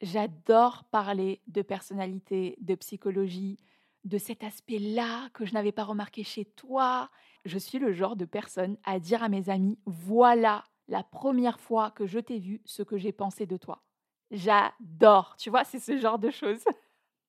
j'adore 0.00 0.84
parler 0.84 1.42
de 1.46 1.62
personnalité, 1.62 2.56
de 2.60 2.74
psychologie, 2.74 3.58
de 4.04 4.18
cet 4.18 4.44
aspect-là 4.44 5.28
que 5.30 5.44
je 5.44 5.52
n'avais 5.52 5.72
pas 5.72 5.84
remarqué 5.84 6.22
chez 6.22 6.44
toi. 6.44 7.10
Je 7.44 7.58
suis 7.58 7.78
le 7.78 7.92
genre 7.92 8.16
de 8.16 8.24
personne 8.24 8.76
à 8.84 9.00
dire 9.00 9.22
à 9.22 9.28
mes 9.28 9.50
amis, 9.50 9.78
voilà 9.84 10.64
la 10.88 11.02
première 11.02 11.60
fois 11.60 11.90
que 11.90 12.06
je 12.06 12.18
t'ai 12.18 12.38
vu 12.38 12.60
ce 12.64 12.82
que 12.82 12.96
j'ai 12.96 13.12
pensé 13.12 13.46
de 13.46 13.56
toi. 13.56 13.82
J'adore, 14.30 15.36
tu 15.36 15.50
vois, 15.50 15.64
c'est 15.64 15.78
ce 15.78 15.98
genre 15.98 16.18
de 16.18 16.30
choses. 16.30 16.64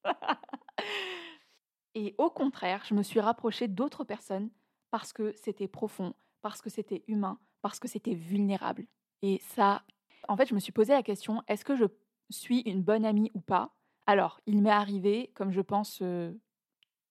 Et 1.95 2.13
au 2.17 2.29
contraire, 2.29 2.83
je 2.85 2.93
me 2.93 3.03
suis 3.03 3.19
rapprochée 3.19 3.67
d'autres 3.67 4.03
personnes 4.03 4.49
parce 4.91 5.13
que 5.13 5.33
c'était 5.35 5.67
profond, 5.67 6.13
parce 6.41 6.61
que 6.61 6.69
c'était 6.69 7.03
humain, 7.07 7.39
parce 7.61 7.79
que 7.79 7.87
c'était 7.87 8.13
vulnérable. 8.13 8.85
Et 9.21 9.39
ça, 9.41 9.83
en 10.27 10.37
fait, 10.37 10.47
je 10.47 10.55
me 10.55 10.59
suis 10.59 10.71
posé 10.71 10.93
la 10.93 11.03
question, 11.03 11.41
est-ce 11.47 11.65
que 11.65 11.75
je 11.75 11.85
suis 12.29 12.59
une 12.61 12.83
bonne 12.83 13.05
amie 13.05 13.31
ou 13.33 13.41
pas? 13.41 13.73
Alors, 14.05 14.39
il 14.45 14.61
m'est 14.61 14.69
arrivé, 14.69 15.31
comme 15.33 15.51
je 15.51 15.61
pense 15.61 15.99
euh, 16.01 16.33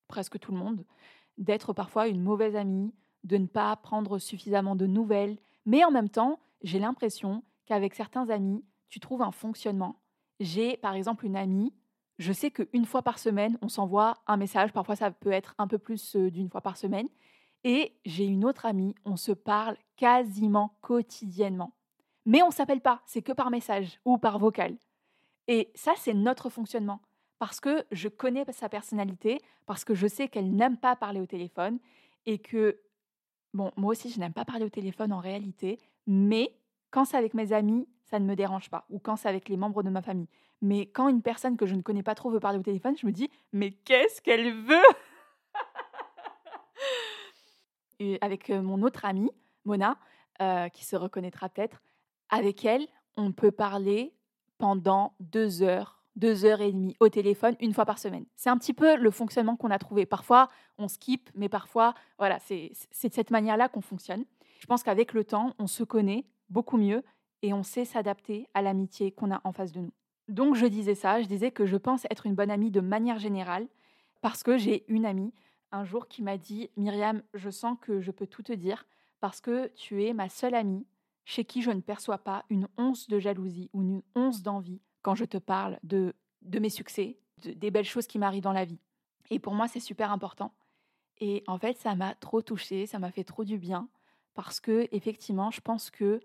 presque 0.08 0.38
tout 0.38 0.52
le 0.52 0.58
monde, 0.58 0.84
d'être 1.36 1.72
parfois 1.72 2.08
une 2.08 2.22
mauvaise 2.22 2.56
amie, 2.56 2.94
de 3.24 3.36
ne 3.36 3.46
pas 3.46 3.74
prendre 3.76 4.18
suffisamment 4.18 4.76
de 4.76 4.86
nouvelles, 4.86 5.38
mais 5.66 5.84
en 5.84 5.90
même 5.90 6.08
temps, 6.08 6.40
j'ai 6.62 6.78
l'impression 6.78 7.42
qu'avec 7.66 7.94
certains 7.94 8.30
amis, 8.30 8.64
tu 8.88 9.00
trouves 9.00 9.22
un 9.22 9.32
fonctionnement. 9.32 10.00
J'ai 10.40 10.76
par 10.76 10.94
exemple 10.94 11.26
une 11.26 11.36
amie, 11.36 11.74
je 12.18 12.32
sais 12.32 12.50
qu'une 12.50 12.86
fois 12.86 13.02
par 13.02 13.18
semaine, 13.18 13.58
on 13.60 13.68
s'envoie 13.68 14.14
un 14.26 14.36
message, 14.36 14.72
parfois 14.72 14.96
ça 14.96 15.10
peut 15.10 15.32
être 15.32 15.54
un 15.58 15.66
peu 15.66 15.78
plus 15.78 16.16
euh, 16.16 16.30
d'une 16.30 16.48
fois 16.48 16.62
par 16.62 16.76
semaine, 16.76 17.08
et 17.64 17.96
j'ai 18.04 18.24
une 18.24 18.44
autre 18.44 18.64
amie, 18.64 18.94
on 19.04 19.16
se 19.16 19.32
parle 19.32 19.76
quasiment 19.96 20.76
quotidiennement. 20.80 21.72
Mais 22.24 22.42
on 22.42 22.48
ne 22.48 22.52
s'appelle 22.52 22.80
pas, 22.80 23.02
c'est 23.06 23.22
que 23.22 23.32
par 23.32 23.50
message 23.50 24.00
ou 24.04 24.18
par 24.18 24.38
vocal. 24.38 24.76
Et 25.48 25.70
ça, 25.74 25.92
c'est 25.96 26.14
notre 26.14 26.50
fonctionnement. 26.50 27.00
Parce 27.38 27.60
que 27.60 27.84
je 27.92 28.08
connais 28.08 28.44
sa 28.52 28.68
personnalité, 28.68 29.40
parce 29.66 29.84
que 29.84 29.94
je 29.94 30.06
sais 30.06 30.28
qu'elle 30.28 30.54
n'aime 30.54 30.76
pas 30.76 30.96
parler 30.96 31.20
au 31.20 31.26
téléphone 31.26 31.78
et 32.24 32.38
que 32.38 32.80
Bon, 33.56 33.72
moi 33.78 33.92
aussi, 33.92 34.10
je 34.10 34.20
n'aime 34.20 34.34
pas 34.34 34.44
parler 34.44 34.66
au 34.66 34.68
téléphone 34.68 35.14
en 35.14 35.18
réalité, 35.18 35.78
mais 36.06 36.54
quand 36.90 37.06
c'est 37.06 37.16
avec 37.16 37.32
mes 37.32 37.54
amis, 37.54 37.88
ça 38.04 38.18
ne 38.18 38.26
me 38.26 38.36
dérange 38.36 38.68
pas, 38.68 38.84
ou 38.90 38.98
quand 38.98 39.16
c'est 39.16 39.30
avec 39.30 39.48
les 39.48 39.56
membres 39.56 39.82
de 39.82 39.88
ma 39.88 40.02
famille. 40.02 40.28
Mais 40.60 40.84
quand 40.84 41.08
une 41.08 41.22
personne 41.22 41.56
que 41.56 41.64
je 41.64 41.74
ne 41.74 41.80
connais 41.80 42.02
pas 42.02 42.14
trop 42.14 42.28
veut 42.28 42.38
parler 42.38 42.58
au 42.58 42.62
téléphone, 42.62 42.98
je 43.00 43.06
me 43.06 43.12
dis, 43.12 43.30
mais 43.54 43.70
qu'est-ce 43.70 44.20
qu'elle 44.20 44.52
veut? 44.52 44.76
Avec 48.20 48.50
euh, 48.50 48.60
mon 48.60 48.82
autre 48.82 49.06
amie, 49.06 49.30
Mona, 49.64 49.96
euh, 50.42 50.68
qui 50.68 50.84
se 50.84 50.94
reconnaîtra 50.94 51.48
peut-être, 51.48 51.80
avec 52.28 52.62
elle, 52.66 52.86
on 53.16 53.32
peut 53.32 53.52
parler 53.52 54.14
pendant 54.58 55.14
deux 55.18 55.62
heures 55.62 55.95
deux 56.16 56.44
heures 56.44 56.60
et 56.60 56.72
demie 56.72 56.96
au 56.98 57.08
téléphone 57.08 57.56
une 57.60 57.74
fois 57.74 57.84
par 57.84 57.98
semaine. 57.98 58.24
C'est 58.36 58.50
un 58.50 58.58
petit 58.58 58.72
peu 58.72 58.96
le 58.96 59.10
fonctionnement 59.10 59.56
qu'on 59.56 59.70
a 59.70 59.78
trouvé. 59.78 60.06
Parfois, 60.06 60.48
on 60.78 60.88
skip, 60.88 61.30
mais 61.34 61.48
parfois, 61.48 61.94
voilà, 62.18 62.38
c'est 62.40 62.72
de 63.04 63.12
cette 63.12 63.30
manière-là 63.30 63.68
qu'on 63.68 63.82
fonctionne. 63.82 64.24
Je 64.60 64.66
pense 64.66 64.82
qu'avec 64.82 65.12
le 65.12 65.24
temps, 65.24 65.54
on 65.58 65.66
se 65.66 65.84
connaît 65.84 66.24
beaucoup 66.48 66.78
mieux 66.78 67.02
et 67.42 67.52
on 67.52 67.62
sait 67.62 67.84
s'adapter 67.84 68.48
à 68.54 68.62
l'amitié 68.62 69.12
qu'on 69.12 69.30
a 69.30 69.40
en 69.44 69.52
face 69.52 69.72
de 69.72 69.80
nous. 69.80 69.92
Donc, 70.28 70.56
je 70.56 70.66
disais 70.66 70.94
ça, 70.94 71.22
je 71.22 71.28
disais 71.28 71.50
que 71.50 71.66
je 71.66 71.76
pense 71.76 72.04
être 72.10 72.26
une 72.26 72.34
bonne 72.34 72.50
amie 72.50 72.70
de 72.70 72.80
manière 72.80 73.18
générale 73.18 73.68
parce 74.22 74.42
que 74.42 74.56
j'ai 74.56 74.84
une 74.88 75.06
amie 75.06 75.32
un 75.72 75.84
jour 75.84 76.08
qui 76.08 76.22
m'a 76.22 76.38
dit 76.38 76.70
Myriam, 76.76 77.22
je 77.34 77.50
sens 77.50 77.76
que 77.80 78.00
je 78.00 78.10
peux 78.10 78.26
tout 78.26 78.42
te 78.42 78.52
dire 78.52 78.86
parce 79.20 79.40
que 79.40 79.68
tu 79.74 80.04
es 80.04 80.14
ma 80.14 80.28
seule 80.28 80.54
amie 80.54 80.86
chez 81.24 81.44
qui 81.44 81.60
je 81.60 81.70
ne 81.70 81.80
perçois 81.80 82.18
pas 82.18 82.44
une 82.48 82.68
once 82.78 83.08
de 83.08 83.18
jalousie 83.18 83.68
ou 83.72 83.82
une 83.82 84.02
once 84.14 84.42
d'envie 84.42 84.80
quand 85.06 85.14
je 85.14 85.24
te 85.24 85.38
parle 85.38 85.78
de, 85.84 86.14
de 86.42 86.58
mes 86.58 86.68
succès, 86.68 87.16
des 87.44 87.70
belles 87.70 87.84
choses 87.84 88.08
qui 88.08 88.18
m'arrivent 88.18 88.42
dans 88.42 88.52
la 88.52 88.64
vie. 88.64 88.80
Et 89.30 89.38
pour 89.38 89.54
moi, 89.54 89.68
c'est 89.68 89.78
super 89.78 90.10
important. 90.10 90.52
Et 91.18 91.44
en 91.46 91.58
fait, 91.58 91.76
ça 91.76 91.94
m'a 91.94 92.16
trop 92.16 92.42
touchée, 92.42 92.86
ça 92.86 92.98
m'a 92.98 93.12
fait 93.12 93.22
trop 93.22 93.44
du 93.44 93.56
bien, 93.56 93.88
parce 94.34 94.58
que 94.58 94.88
effectivement, 94.90 95.52
je 95.52 95.60
pense 95.60 95.90
que 95.90 96.18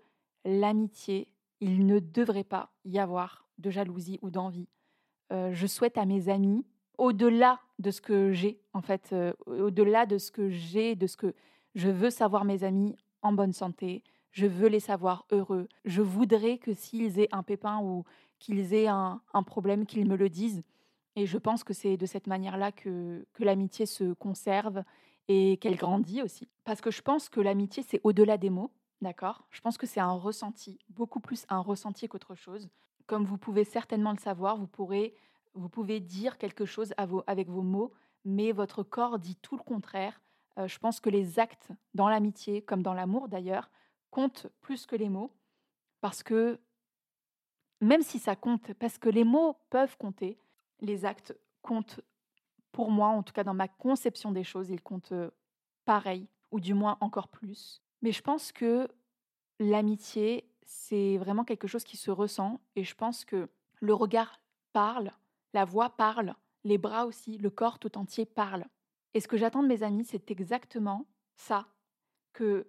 l'amitié, 0.44 1.28
il 1.60 1.86
ne 1.86 2.00
devrait 2.00 2.42
pas 2.42 2.72
y 2.84 2.98
avoir 2.98 3.46
de 3.58 3.70
jalousie 3.70 4.18
ou 4.20 4.30
d'envie. 4.30 4.66
Euh, 5.32 5.52
je 5.52 5.68
souhaite 5.68 5.96
à 5.96 6.04
mes 6.04 6.28
amis, 6.28 6.66
au-delà 6.98 7.60
de 7.78 7.92
ce 7.92 8.00
que 8.00 8.32
j'ai, 8.32 8.60
en 8.72 8.82
fait, 8.82 9.10
euh, 9.12 9.32
au-delà 9.46 10.06
de 10.06 10.18
ce 10.18 10.32
que 10.32 10.50
j'ai, 10.50 10.96
de 10.96 11.06
ce 11.06 11.16
que 11.16 11.36
je 11.76 11.88
veux 11.88 12.10
savoir 12.10 12.44
mes 12.44 12.64
amis 12.64 12.96
en 13.22 13.32
bonne 13.32 13.52
santé, 13.52 14.02
je 14.32 14.46
veux 14.46 14.68
les 14.68 14.80
savoir 14.80 15.24
heureux. 15.30 15.68
Je 15.84 16.02
voudrais 16.02 16.58
que 16.58 16.72
s'ils 16.72 17.20
aient 17.20 17.28
un 17.30 17.44
pépin 17.44 17.78
ou 17.80 18.04
qu'ils 18.42 18.74
aient 18.74 18.88
un, 18.88 19.20
problème, 19.46 19.86
qu'ils 19.86 20.04
me 20.04 20.16
le 20.16 20.28
disent. 20.28 20.64
Et 21.14 21.26
je 21.26 21.38
pense 21.38 21.62
que 21.62 21.72
c'est 21.72 21.96
de 21.96 22.06
cette 22.06 22.26
manière-là 22.26 22.72
que, 22.72 23.24
que 23.34 23.44
l'amitié 23.44 23.86
se 23.86 24.14
conserve 24.14 24.82
et 25.28 25.58
qu'elle 25.58 25.76
grandit 25.76 26.22
aussi. 26.22 26.48
Parce 26.64 26.80
que 26.80 26.90
je 26.90 27.02
pense 27.02 27.28
que 27.28 27.40
l'amitié, 27.40 27.84
c'est 27.86 28.00
au-delà 28.02 28.38
des 28.38 28.50
mots, 28.50 28.72
d'accord? 29.00 29.46
Je 29.50 29.60
pense 29.60 29.78
que 29.78 29.86
c'est 29.86 30.00
un 30.00 30.12
ressenti, 30.12 30.80
beaucoup 30.88 31.20
plus 31.20 31.46
un 31.50 31.60
ressenti 31.60 32.08
qu'autre 32.08 32.34
chose. 32.34 32.68
Comme 33.06 33.24
vous 33.24 33.38
pouvez 33.38 33.62
certainement 33.62 34.10
le 34.10 34.18
savoir, 34.18 34.56
vous, 34.56 34.66
pourrez, 34.66 35.14
vous 35.54 35.68
pouvez 35.68 36.00
dire 36.00 36.36
quelque 36.36 36.64
chose 36.64 36.92
avec 37.28 37.48
vos 37.48 37.62
mots, 37.62 37.92
mais 38.24 38.50
votre 38.50 38.82
corps 38.82 39.20
dit 39.20 39.36
tout 39.36 39.56
le 39.56 39.62
contraire. 39.62 40.20
Euh, 40.58 40.66
je 40.66 40.80
pense 40.80 40.98
que 40.98 41.10
les 41.10 41.38
actes 41.38 41.70
dans 41.94 42.08
l'amitié, 42.08 42.60
comme 42.60 42.82
dans 42.82 42.94
l'amour 42.94 43.28
d'ailleurs, 43.28 43.70
comptent 44.10 44.48
plus 44.60 44.84
que 44.86 44.96
les 44.96 45.08
mots, 45.08 45.30
parce 46.00 46.24
que 46.24 46.58
même 47.82 48.02
si 48.02 48.18
ça 48.18 48.36
compte, 48.36 48.72
parce 48.74 48.96
que 48.96 49.08
les 49.08 49.24
mots 49.24 49.56
peuvent 49.68 49.96
compter, 49.98 50.38
les 50.80 51.04
actes 51.04 51.36
comptent 51.62 52.00
pour 52.70 52.90
moi, 52.90 53.08
en 53.08 53.22
tout 53.22 53.32
cas 53.32 53.44
dans 53.44 53.54
ma 53.54 53.68
conception 53.68 54.32
des 54.32 54.44
choses, 54.44 54.70
ils 54.70 54.80
comptent 54.80 55.12
euh, 55.12 55.30
pareil, 55.84 56.26
ou 56.52 56.60
du 56.60 56.74
moins 56.74 56.96
encore 57.00 57.28
plus. 57.28 57.82
Mais 58.00 58.12
je 58.12 58.22
pense 58.22 58.52
que 58.52 58.88
l'amitié, 59.58 60.48
c'est 60.64 61.18
vraiment 61.18 61.44
quelque 61.44 61.66
chose 61.66 61.84
qui 61.84 61.96
se 61.96 62.10
ressent, 62.10 62.60
et 62.76 62.84
je 62.84 62.94
pense 62.94 63.24
que 63.24 63.48
le 63.80 63.94
regard 63.94 64.40
parle, 64.72 65.10
la 65.52 65.64
voix 65.64 65.90
parle, 65.90 66.34
les 66.64 66.78
bras 66.78 67.04
aussi, 67.04 67.36
le 67.36 67.50
corps 67.50 67.80
tout 67.80 67.98
entier 67.98 68.24
parle. 68.24 68.64
Et 69.12 69.20
ce 69.20 69.28
que 69.28 69.36
j'attends 69.36 69.62
de 69.62 69.68
mes 69.68 69.82
amis, 69.82 70.04
c'est 70.04 70.30
exactement 70.30 71.06
ça, 71.34 71.66
que 72.32 72.68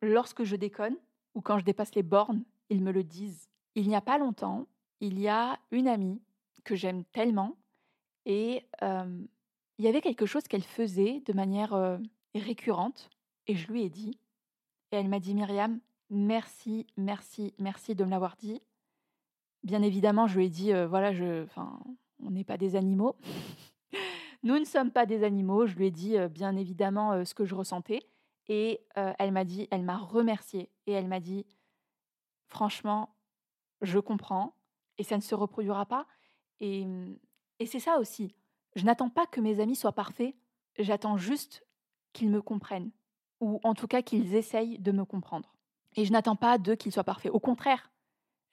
lorsque 0.00 0.44
je 0.44 0.56
déconne, 0.56 0.96
ou 1.34 1.42
quand 1.42 1.58
je 1.58 1.64
dépasse 1.64 1.94
les 1.94 2.02
bornes, 2.02 2.44
ils 2.70 2.82
me 2.82 2.92
le 2.92 3.04
disent. 3.04 3.50
Il 3.74 3.88
n'y 3.88 3.96
a 3.96 4.00
pas 4.00 4.18
longtemps, 4.18 4.66
il 5.00 5.18
y 5.18 5.28
a 5.28 5.58
une 5.70 5.88
amie 5.88 6.20
que 6.64 6.74
j'aime 6.76 7.04
tellement 7.04 7.56
et 8.24 8.66
il 8.80 9.84
y 9.84 9.88
avait 9.88 10.00
quelque 10.00 10.26
chose 10.26 10.44
qu'elle 10.44 10.62
faisait 10.62 11.20
de 11.26 11.32
manière 11.32 11.98
récurrente 12.34 13.10
et 13.46 13.54
je 13.54 13.70
lui 13.70 13.82
ai 13.82 13.90
dit. 13.90 14.18
Et 14.92 14.96
elle 14.96 15.08
m'a 15.08 15.20
dit 15.20 15.34
Myriam, 15.34 15.80
merci, 16.10 16.86
merci, 16.96 17.54
merci 17.58 17.94
de 17.94 18.04
me 18.04 18.10
l'avoir 18.10 18.36
dit. 18.36 18.62
Bien 19.62 19.82
évidemment, 19.82 20.26
je 20.26 20.38
lui 20.38 20.46
ai 20.46 20.50
dit, 20.50 20.72
voilà, 20.88 21.12
je, 21.12 21.46
on 22.22 22.30
n'est 22.30 22.44
pas 22.44 22.56
des 22.56 22.76
animaux. 22.76 23.16
Nous 24.42 24.58
ne 24.58 24.64
sommes 24.64 24.90
pas 24.90 25.06
des 25.06 25.24
animaux. 25.24 25.66
Je 25.66 25.74
lui 25.74 25.86
ai 25.86 25.90
dit 25.90 26.16
bien 26.30 26.56
évidemment 26.56 27.24
ce 27.24 27.34
que 27.34 27.44
je 27.44 27.54
ressentais. 27.54 28.00
Et 28.48 28.80
elle 28.94 29.32
m'a 29.32 29.44
dit, 29.44 29.68
elle 29.70 29.82
m'a 29.82 29.96
remercié. 29.96 30.70
Et 30.86 30.92
elle 30.92 31.08
m'a 31.08 31.20
dit, 31.20 31.46
franchement, 32.46 33.13
je 33.82 33.98
comprends. 33.98 34.56
Et 34.98 35.04
ça 35.04 35.16
ne 35.16 35.22
se 35.22 35.34
reproduira 35.34 35.86
pas. 35.86 36.06
Et, 36.60 36.84
mmh, 36.84 37.18
et 37.58 37.66
c'est 37.66 37.80
ça 37.80 37.98
aussi. 37.98 38.34
Je 38.76 38.84
n'attends 38.84 39.10
pas 39.10 39.26
que 39.26 39.40
mes 39.40 39.60
amis 39.60 39.76
soient 39.76 39.92
parfaits. 39.92 40.34
J'attends 40.78 41.16
juste 41.16 41.64
qu'ils 42.12 42.30
me 42.30 42.42
comprennent. 42.42 42.90
Ou 43.40 43.60
en 43.64 43.74
tout 43.74 43.86
cas 43.86 44.02
qu'ils 44.02 44.34
essayent 44.34 44.78
de 44.78 44.92
me 44.92 45.04
comprendre. 45.04 45.54
Et 45.96 46.04
je 46.04 46.12
n'attends 46.12 46.36
pas 46.36 46.58
d'eux 46.58 46.76
qu'ils 46.76 46.92
soient 46.92 47.04
parfaits. 47.04 47.32
Au 47.32 47.40
contraire, 47.40 47.90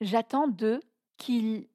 j'attends 0.00 0.48
d'eux 0.48 0.80
qu'ils 1.16 1.68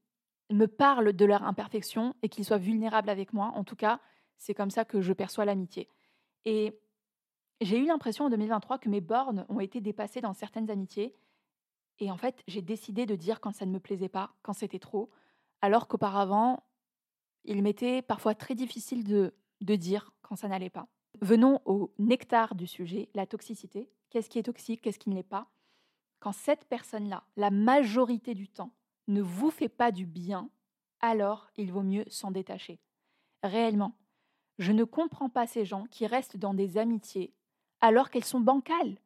me 0.50 0.66
parlent 0.66 1.14
de 1.14 1.26
leur 1.26 1.44
imperfection 1.44 2.16
et 2.22 2.30
qu'ils 2.30 2.46
soient 2.46 2.58
vulnérables 2.58 3.10
avec 3.10 3.34
moi. 3.34 3.52
En 3.56 3.64
tout 3.64 3.76
cas, 3.76 4.00
c'est 4.38 4.54
comme 4.54 4.72
ça 4.72 4.86
que 4.86 5.02
je 5.02 5.14
perçois 5.14 5.46
l'amitié. 5.46 5.90
Et 6.46 6.80
j'ai 7.60 7.80
eu 7.80 7.86
l'impression 7.86 8.26
en 8.26 8.30
2023 8.30 8.78
que 8.78 8.90
mes 8.90 9.02
bornes 9.02 9.46
ont 9.50 9.60
été 9.60 9.82
dépassées 9.82 10.22
dans 10.22 10.34
certaines 10.34 10.70
amitiés. 10.70 11.16
Et 12.00 12.12
en 12.12 12.18
fait, 12.18 12.44
j'ai 12.48 12.62
décidé 12.62 13.06
de 13.06 13.16
dire 13.16 13.40
quand 13.40 13.52
ça 13.52 13.66
ne 13.66 13.72
me 13.72 13.80
plaisait 13.80 14.10
pas, 14.10 14.36
quand 14.44 14.54
c'était 14.54 14.80
trop, 14.80 15.10
alors 15.62 15.88
qu'auparavant, 15.88 16.64
il 17.44 17.64
m'était 17.64 18.02
parfois 18.02 18.36
très 18.36 18.56
difficile 18.56 19.04
de, 19.04 19.34
dire 19.62 20.12
quand 20.22 20.36
ça 20.36 20.48
n'allait 20.48 20.70
pas. 20.70 20.88
Venons 21.22 21.62
au 21.66 21.94
nectar 21.98 22.56
du 22.56 22.68
sujet, 22.68 23.10
la 23.16 23.26
toxicité. 23.26 23.90
Qu'est-ce 24.10 24.30
qui 24.30 24.38
est 24.38 24.44
toxique, 24.44 24.82
qu'est-ce 24.82 25.00
qui 25.00 25.10
ne 25.10 25.16
l'est 25.16 25.24
pas? 25.24 25.50
Quand 26.20 26.34
cette 26.34 26.66
personne-là, 26.66 27.24
la 27.36 27.52
majorité 27.52 28.36
du 28.36 28.48
temps, 28.48 28.72
ne 29.08 29.22
vous 29.22 29.50
fait 29.50 29.70
pas 29.70 29.92
du 29.92 30.06
bien, 30.06 30.50
alors 31.00 31.50
il 31.56 31.72
vaut 31.72 31.84
mieux 31.84 32.04
s'en 32.10 32.32
détacher. 32.32 32.80
Réellement, 33.44 33.96
je 34.60 34.72
ne 34.72 34.84
comprends 34.84 35.30
pas 35.30 35.48
ces 35.48 35.66
gens 35.66 35.86
qui 35.86 36.06
restent 36.06 36.38
dans 36.38 36.54
des 36.54 36.78
amitiés 36.78 37.34
alors 37.80 38.10
qu'elles 38.10 38.26
sont 38.26 38.40
bancales. 38.40 39.00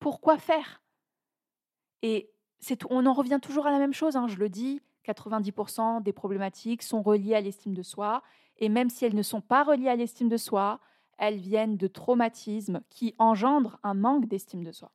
Pourquoi 0.00 0.38
faire? 0.38 0.82
Et 2.02 2.30
on 2.90 3.06
en 3.06 3.12
revient 3.12 3.38
toujours 3.40 3.66
à 3.66 3.70
la 3.70 3.78
même 3.78 3.94
chose, 3.94 4.16
hein, 4.16 4.28
je 4.28 4.36
le 4.36 4.48
dis, 4.48 4.80
90% 5.06 6.02
des 6.02 6.12
problématiques 6.12 6.82
sont 6.82 7.02
reliées 7.02 7.34
à 7.34 7.40
l'estime 7.40 7.74
de 7.74 7.82
soi, 7.82 8.22
et 8.58 8.68
même 8.68 8.90
si 8.90 9.04
elles 9.04 9.14
ne 9.14 9.22
sont 9.22 9.40
pas 9.40 9.64
reliées 9.64 9.88
à 9.88 9.96
l'estime 9.96 10.28
de 10.28 10.36
soi, 10.36 10.80
elles 11.18 11.38
viennent 11.38 11.76
de 11.76 11.86
traumatismes 11.86 12.80
qui 12.90 13.14
engendrent 13.18 13.78
un 13.82 13.94
manque 13.94 14.26
d'estime 14.26 14.64
de 14.64 14.72
soi. 14.72 14.92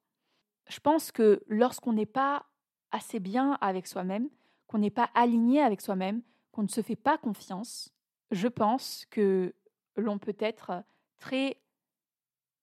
Je 0.67 0.79
pense 0.79 1.11
que 1.11 1.43
lorsqu'on 1.47 1.93
n'est 1.93 2.05
pas 2.05 2.45
assez 2.91 3.19
bien 3.19 3.57
avec 3.59 3.87
soi-même, 3.87 4.29
qu'on 4.67 4.77
n'est 4.77 4.89
pas 4.89 5.09
aligné 5.13 5.61
avec 5.61 5.81
soi-même, 5.81 6.21
qu'on 6.51 6.63
ne 6.63 6.67
se 6.67 6.81
fait 6.81 6.95
pas 6.95 7.17
confiance, 7.17 7.93
je 8.31 8.47
pense 8.47 9.05
que 9.09 9.53
l'on 9.95 10.17
peut 10.17 10.35
être 10.39 10.83
très 11.19 11.57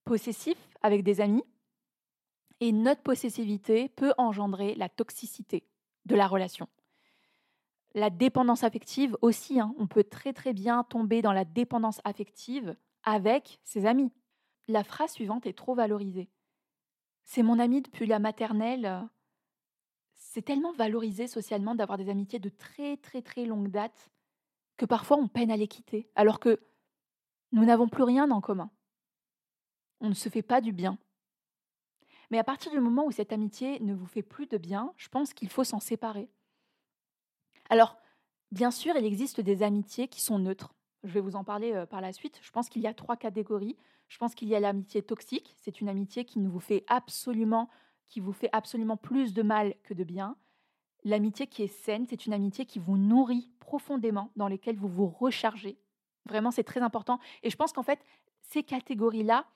possessif 0.05 0.57
avec 0.83 1.03
des 1.03 1.21
amis 1.21 1.45
et 2.61 2.73
notre 2.73 3.03
possessivité 3.03 3.89
peut 3.89 4.13
engendrer 4.19 4.75
la 4.75 4.89
toxicité 4.89 5.67
de 6.05 6.15
la 6.15 6.27
relation. 6.27 6.69
La 7.95 8.11
dépendance 8.11 8.63
affective 8.63 9.17
aussi, 9.21 9.59
hein, 9.59 9.75
on 9.79 9.87
peut 9.87 10.05
très 10.05 10.33
très 10.33 10.53
bien 10.53 10.85
tomber 10.85 11.23
dans 11.23 11.33
la 11.33 11.45
dépendance 11.45 12.01
affective 12.05 12.77
avec 13.03 13.59
ses 13.65 13.87
amis. 13.87 14.13
La 14.69 14.85
phrase 14.85 15.13
suivante 15.13 15.47
est 15.47 15.57
trop 15.57 15.75
valorisée. 15.75 16.31
C'est 17.25 17.43
mon 17.43 17.59
ami 17.59 17.83
depuis 17.83 18.07
la 18.07 18.19
maternelle. 18.19 19.09
C'est 20.15 20.43
tellement 20.43 20.73
valorisé 20.73 21.27
socialement 21.27 21.75
d'avoir 21.75 21.99
des 21.99 22.09
amitiés 22.09 22.39
de 22.39 22.49
très 22.49 22.97
très 22.97 23.23
très 23.23 23.45
longue 23.45 23.71
date 23.71 24.11
que 24.77 24.87
parfois 24.87 25.17
on 25.17 25.29
peine 25.29 25.51
à 25.51 25.57
les 25.57 25.69
quitter, 25.69 26.09
alors 26.15 26.39
que 26.39 26.61
nous 27.53 27.65
n'avons 27.65 27.89
plus 27.89 28.05
rien 28.05 28.31
en 28.31 28.41
commun. 28.41 28.71
On 30.01 30.09
ne 30.09 30.15
se 30.15 30.29
fait 30.29 30.43
pas 30.43 30.61
du 30.61 30.73
bien. 30.73 30.99
Mais 32.31 32.39
à 32.39 32.45
partir 32.45 32.71
du 32.73 32.81
moment 32.81 33.07
où 33.07 33.11
cette 33.11 33.33
amitié 33.33 33.81
ne 33.81 33.95
vous 33.95 34.07
fait 34.07 34.23
plus 34.23 34.47
de 34.47 34.57
bien, 34.57 34.93
je 34.97 35.09
pense 35.09 35.35
qu'il 35.35 35.49
faut 35.49 35.65
s'en 35.65 35.81
séparer. 35.81 36.29
Alors, 37.69 37.97
bien 38.53 38.71
sûr, 38.71 38.97
il 38.97 39.05
existe 39.05 39.41
des 39.41 39.63
amitiés 39.63 40.09
qui 40.09 40.21
sont 40.21 40.39
neutres. 40.39 40.75
Je 41.03 41.13
vais 41.13 41.21
vous 41.21 41.37
en 41.37 41.45
parler 41.45 41.73
euh, 41.73 41.87
par 41.87 42.01
la 42.01 42.13
suite. 42.13 42.39
Je 42.43 42.51
pense 42.51 42.69
qu'il 42.69 42.83
y 42.83 42.87
a 42.87 42.95
trois 42.95 43.17
catégories. 43.17 43.77
Je 44.09 44.19
pense 44.19 44.35
qu'il 44.35 44.49
y 44.49 44.55
a 44.55 44.61
l'amitié 44.61 45.03
toxique. 45.03 45.55
C'est 45.57 45.81
une 45.81 45.89
amitié 45.89 46.25
qui 46.25 46.39
ne 46.39 46.49
vous 46.49 46.61
fait 46.61 46.85
absolument, 46.89 47.69
vous 48.19 48.33
fait 48.33 48.51
absolument 48.53 48.97
plus 48.97 49.33
de 49.33 49.43
mal 49.43 49.75
que 49.85 49.95
de 49.95 50.05
bien. 50.05 50.37
L'amitié 51.05 51.47
qui 51.47 51.63
est 51.63 51.69
saine, 51.69 52.07
c'est 52.09 52.27
une 52.27 52.33
amitié 52.33 52.67
qui 52.67 52.79
vous 52.79 52.99
nourrit 52.99 53.51
profondément, 53.61 54.33
dans 54.37 54.49
lesquelles 54.49 54.77
vous 54.77 54.89
vous 54.89 55.07
rechargez. 55.07 55.79
Vraiment, 56.27 56.51
c'est 56.51 56.65
très 56.65 56.81
important. 56.81 57.19
Et 57.43 57.51
je 57.51 57.57
pense 57.57 57.73
qu'en 57.73 57.83
fait, 57.83 58.05
ces 58.43 58.63
catégories-là, 58.63 59.47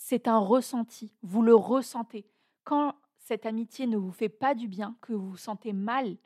c'est 0.00 0.28
un 0.28 0.38
ressenti. 0.38 1.12
Vous 1.22 1.42
le 1.42 1.54
ressentez. 1.54 2.24
Quand 2.64 2.94
cette 3.18 3.44
amitié 3.44 3.86
ne 3.86 3.98
vous 3.98 4.10
fait 4.10 4.30
pas 4.30 4.54
du 4.54 4.66
bien, 4.66 4.96
que 5.02 5.12
vous 5.12 5.28
vous 5.28 5.36
sentez 5.36 5.74
mal, 5.74 6.16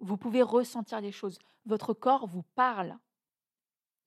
vous 0.00 0.16
pouvez 0.16 0.42
ressentir 0.42 1.02
les 1.02 1.12
choses. 1.12 1.38
Votre 1.66 1.92
corps 1.92 2.26
vous 2.26 2.42
parle. 2.54 2.96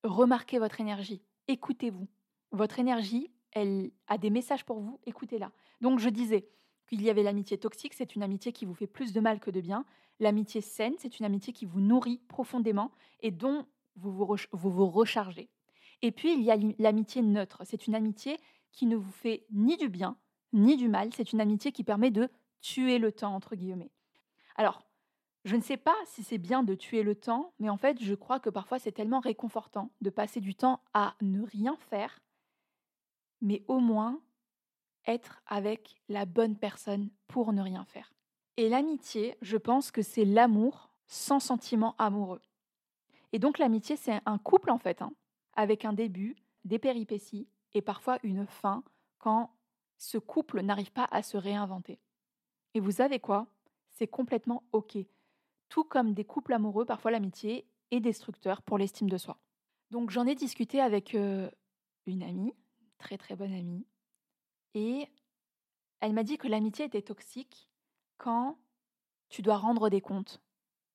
Remarquez 0.04 0.58
votre 0.58 0.82
énergie. 0.82 1.22
Écoutez-vous. 1.48 2.08
Votre 2.52 2.80
énergie, 2.80 3.30
elle 3.52 3.92
a 4.08 4.18
des 4.18 4.32
messages 4.32 4.66
pour 4.66 4.80
vous. 4.80 5.00
Écoutez-la. 5.06 5.52
Donc, 5.82 6.00
je 6.00 6.10
disais 6.10 6.50
qu'il 6.88 7.04
y 7.04 7.10
avait 7.12 7.24
l'amitié 7.24 7.60
toxique, 7.60 7.94
c'est 7.94 8.16
une 8.16 8.24
amitié 8.24 8.52
qui 8.52 8.66
vous 8.66 8.74
fait 8.74 8.88
plus 8.88 9.14
de 9.14 9.20
mal 9.20 9.40
que 9.40 9.52
de 9.52 9.62
bien. 9.62 9.86
L'amitié 10.20 10.62
saine, 10.62 10.96
c'est 10.98 11.20
une 11.20 11.26
amitié 11.28 11.54
qui 11.54 11.68
vous 11.68 11.80
nourrit 11.80 12.22
profondément 12.28 12.92
et 13.20 13.30
dont 13.30 13.68
vous 13.96 14.12
vous, 14.12 14.36
vous, 14.52 14.72
vous 14.72 14.88
rechargez. 14.88 15.48
Et 16.02 16.12
puis, 16.12 16.34
il 16.34 16.42
y 16.42 16.50
a 16.50 16.58
l'amitié 16.80 17.22
neutre. 17.22 17.62
C'est 17.66 17.86
une 17.86 17.94
amitié 17.94 18.38
qui 18.72 18.86
ne 18.86 18.96
vous 18.96 19.12
fait 19.12 19.46
ni 19.52 19.78
du 19.78 19.90
bien, 19.90 20.18
ni 20.54 20.78
du 20.78 20.88
mal. 20.88 21.10
C'est 21.14 21.34
une 21.34 21.42
amitié 21.42 21.72
qui 21.72 21.84
permet 21.84 22.12
de 22.12 22.30
tuer 22.62 23.00
le 23.00 23.12
temps, 23.12 23.36
entre 23.36 23.56
guillemets. 23.56 23.92
Alors, 24.56 24.84
je 25.44 25.56
ne 25.56 25.62
sais 25.62 25.78
pas 25.78 25.96
si 26.06 26.24
c'est 26.24 26.38
bien 26.38 26.64
de 26.64 26.76
tuer 26.76 27.02
le 27.04 27.16
temps, 27.16 27.54
mais 27.60 27.70
en 27.70 27.78
fait, 27.78 28.02
je 28.02 28.14
crois 28.14 28.40
que 28.40 28.50
parfois 28.50 28.78
c'est 28.78 28.92
tellement 28.92 29.20
réconfortant 29.20 29.92
de 30.02 30.10
passer 30.10 30.40
du 30.40 30.54
temps 30.54 30.82
à 30.94 31.16
ne 31.22 31.42
rien 31.42 31.76
faire, 31.90 32.22
mais 33.42 33.64
au 33.68 33.80
moins 33.80 34.22
être 35.08 35.42
avec 35.48 35.96
la 36.10 36.26
bonne 36.26 36.58
personne 36.58 37.10
pour 37.28 37.54
ne 37.54 37.62
rien 37.62 37.86
faire. 37.86 38.14
Et 38.58 38.70
l'amitié, 38.70 39.36
je 39.42 39.58
pense 39.58 39.90
que 39.90 40.04
c'est 40.04 40.26
l'amour 40.26 40.92
sans 41.08 41.40
sentiment 41.40 41.96
amoureux. 41.98 42.42
Et 43.34 43.40
donc 43.40 43.58
l'amitié, 43.58 43.96
c'est 43.96 44.22
un 44.26 44.38
couple 44.38 44.70
en 44.70 44.78
fait, 44.78 45.02
hein, 45.02 45.14
avec 45.54 45.86
un 45.86 45.94
début, 45.94 46.36
des 46.66 46.78
péripéties 46.78 47.48
et 47.74 47.82
parfois 47.82 48.18
une 48.24 48.46
fin 48.48 48.84
quand 49.20 49.56
ce 49.98 50.18
couple 50.18 50.62
n'arrive 50.62 50.92
pas 50.92 51.08
à 51.12 51.24
se 51.24 51.38
réinventer. 51.38 52.00
Et 52.74 52.80
vous 52.80 52.92
savez 52.92 53.20
quoi? 53.20 53.48
C'est 53.92 54.08
complètement 54.08 54.64
OK 54.72 54.98
tout 55.72 55.86
comme 55.86 56.14
des 56.14 56.26
couples 56.26 56.54
amoureux, 56.54 56.86
parfois 56.86 57.12
l'amitié 57.12 57.66
est 57.92 58.02
destructeur 58.02 58.62
pour 58.62 58.78
l'estime 58.78 59.10
de 59.10 59.18
soi. 59.18 59.38
Donc 59.90 60.12
j'en 60.12 60.28
ai 60.28 60.36
discuté 60.36 60.82
avec 60.82 61.14
une 61.14 62.24
amie, 62.24 62.54
très 62.98 63.18
très 63.18 63.36
bonne 63.36 63.54
amie, 63.54 63.88
et 64.74 65.08
elle 66.02 66.14
m'a 66.14 66.24
dit 66.24 66.38
que 66.38 66.48
l'amitié 66.48 66.86
était 66.86 67.02
toxique 67.02 67.70
quand 68.18 68.60
tu 69.30 69.42
dois 69.42 69.58
rendre 69.58 69.90
des 69.90 70.02
comptes. 70.02 70.42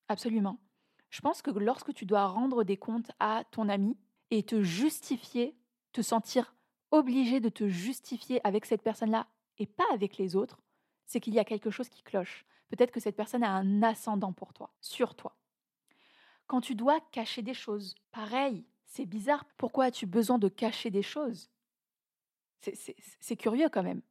Absolument. 0.08 0.60
Je 1.08 1.22
pense 1.22 1.40
que 1.40 1.50
lorsque 1.50 1.94
tu 1.94 2.04
dois 2.04 2.26
rendre 2.26 2.62
des 2.62 2.76
comptes 2.76 3.10
à 3.18 3.44
ton 3.50 3.68
ami 3.70 3.96
et 4.30 4.42
te 4.42 4.62
justifier, 4.62 5.56
te 5.92 6.02
sentir 6.02 6.54
obligé 6.90 7.40
de 7.40 7.48
te 7.48 7.68
justifier 7.68 8.40
avec 8.46 8.64
cette 8.64 8.82
personne-là 8.82 9.26
et 9.58 9.66
pas 9.66 9.86
avec 9.92 10.18
les 10.18 10.36
autres, 10.36 10.60
c'est 11.06 11.20
qu'il 11.20 11.34
y 11.34 11.38
a 11.38 11.44
quelque 11.44 11.70
chose 11.70 11.88
qui 11.88 12.02
cloche. 12.02 12.44
Peut-être 12.68 12.90
que 12.90 13.00
cette 13.00 13.16
personne 13.16 13.44
a 13.44 13.50
un 13.50 13.82
ascendant 13.82 14.32
pour 14.32 14.52
toi, 14.52 14.70
sur 14.80 15.14
toi. 15.14 15.36
Quand 16.46 16.60
tu 16.60 16.74
dois 16.74 17.00
cacher 17.12 17.42
des 17.42 17.54
choses, 17.54 17.94
pareil, 18.12 18.64
c'est 18.86 19.06
bizarre. 19.06 19.44
Pourquoi 19.56 19.86
as-tu 19.86 20.06
besoin 20.06 20.38
de 20.38 20.48
cacher 20.48 20.90
des 20.90 21.02
choses? 21.02 21.50
C'est 23.20 23.36
curieux 23.36 23.68
quand 23.68 23.82
même. 23.82 24.02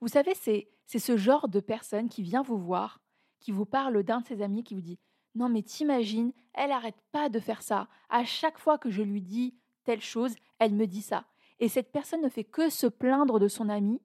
Vous 0.00 0.08
savez, 0.08 0.34
c'est 0.34 0.98
ce 0.98 1.16
genre 1.16 1.48
de 1.48 1.60
personne 1.60 2.08
qui 2.08 2.22
vient 2.22 2.42
vous 2.42 2.58
voir, 2.58 3.00
qui 3.40 3.52
vous 3.52 3.66
parle 3.66 4.02
d'un 4.02 4.20
de 4.20 4.26
ses 4.26 4.42
amis, 4.42 4.64
qui 4.64 4.74
vous 4.74 4.80
dit 4.80 4.98
Non, 5.34 5.48
mais 5.48 5.62
t'imagines, 5.62 6.32
elle 6.52 6.72
arrête 6.72 7.00
pas 7.12 7.28
de 7.28 7.40
faire 7.40 7.62
ça. 7.62 7.88
À 8.08 8.24
chaque 8.24 8.58
fois 8.58 8.78
que 8.78 8.90
je 8.90 9.02
lui 9.02 9.22
dis 9.22 9.54
telle 9.84 10.00
chose, 10.02 10.34
elle 10.58 10.74
me 10.74 10.86
dit 10.86 11.02
ça. 11.02 11.24
Et 11.60 11.68
cette 11.68 11.92
personne 11.92 12.22
ne 12.22 12.28
fait 12.28 12.44
que 12.44 12.70
se 12.70 12.86
plaindre 12.86 13.38
de 13.38 13.48
son 13.48 13.68
ami, 13.68 14.00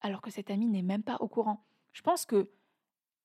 alors 0.00 0.22
que 0.22 0.30
cet 0.30 0.50
ami 0.50 0.68
n'est 0.68 0.82
même 0.82 1.02
pas 1.02 1.16
au 1.20 1.28
courant. 1.28 1.64
Je 1.92 2.02
pense 2.02 2.24
que 2.24 2.50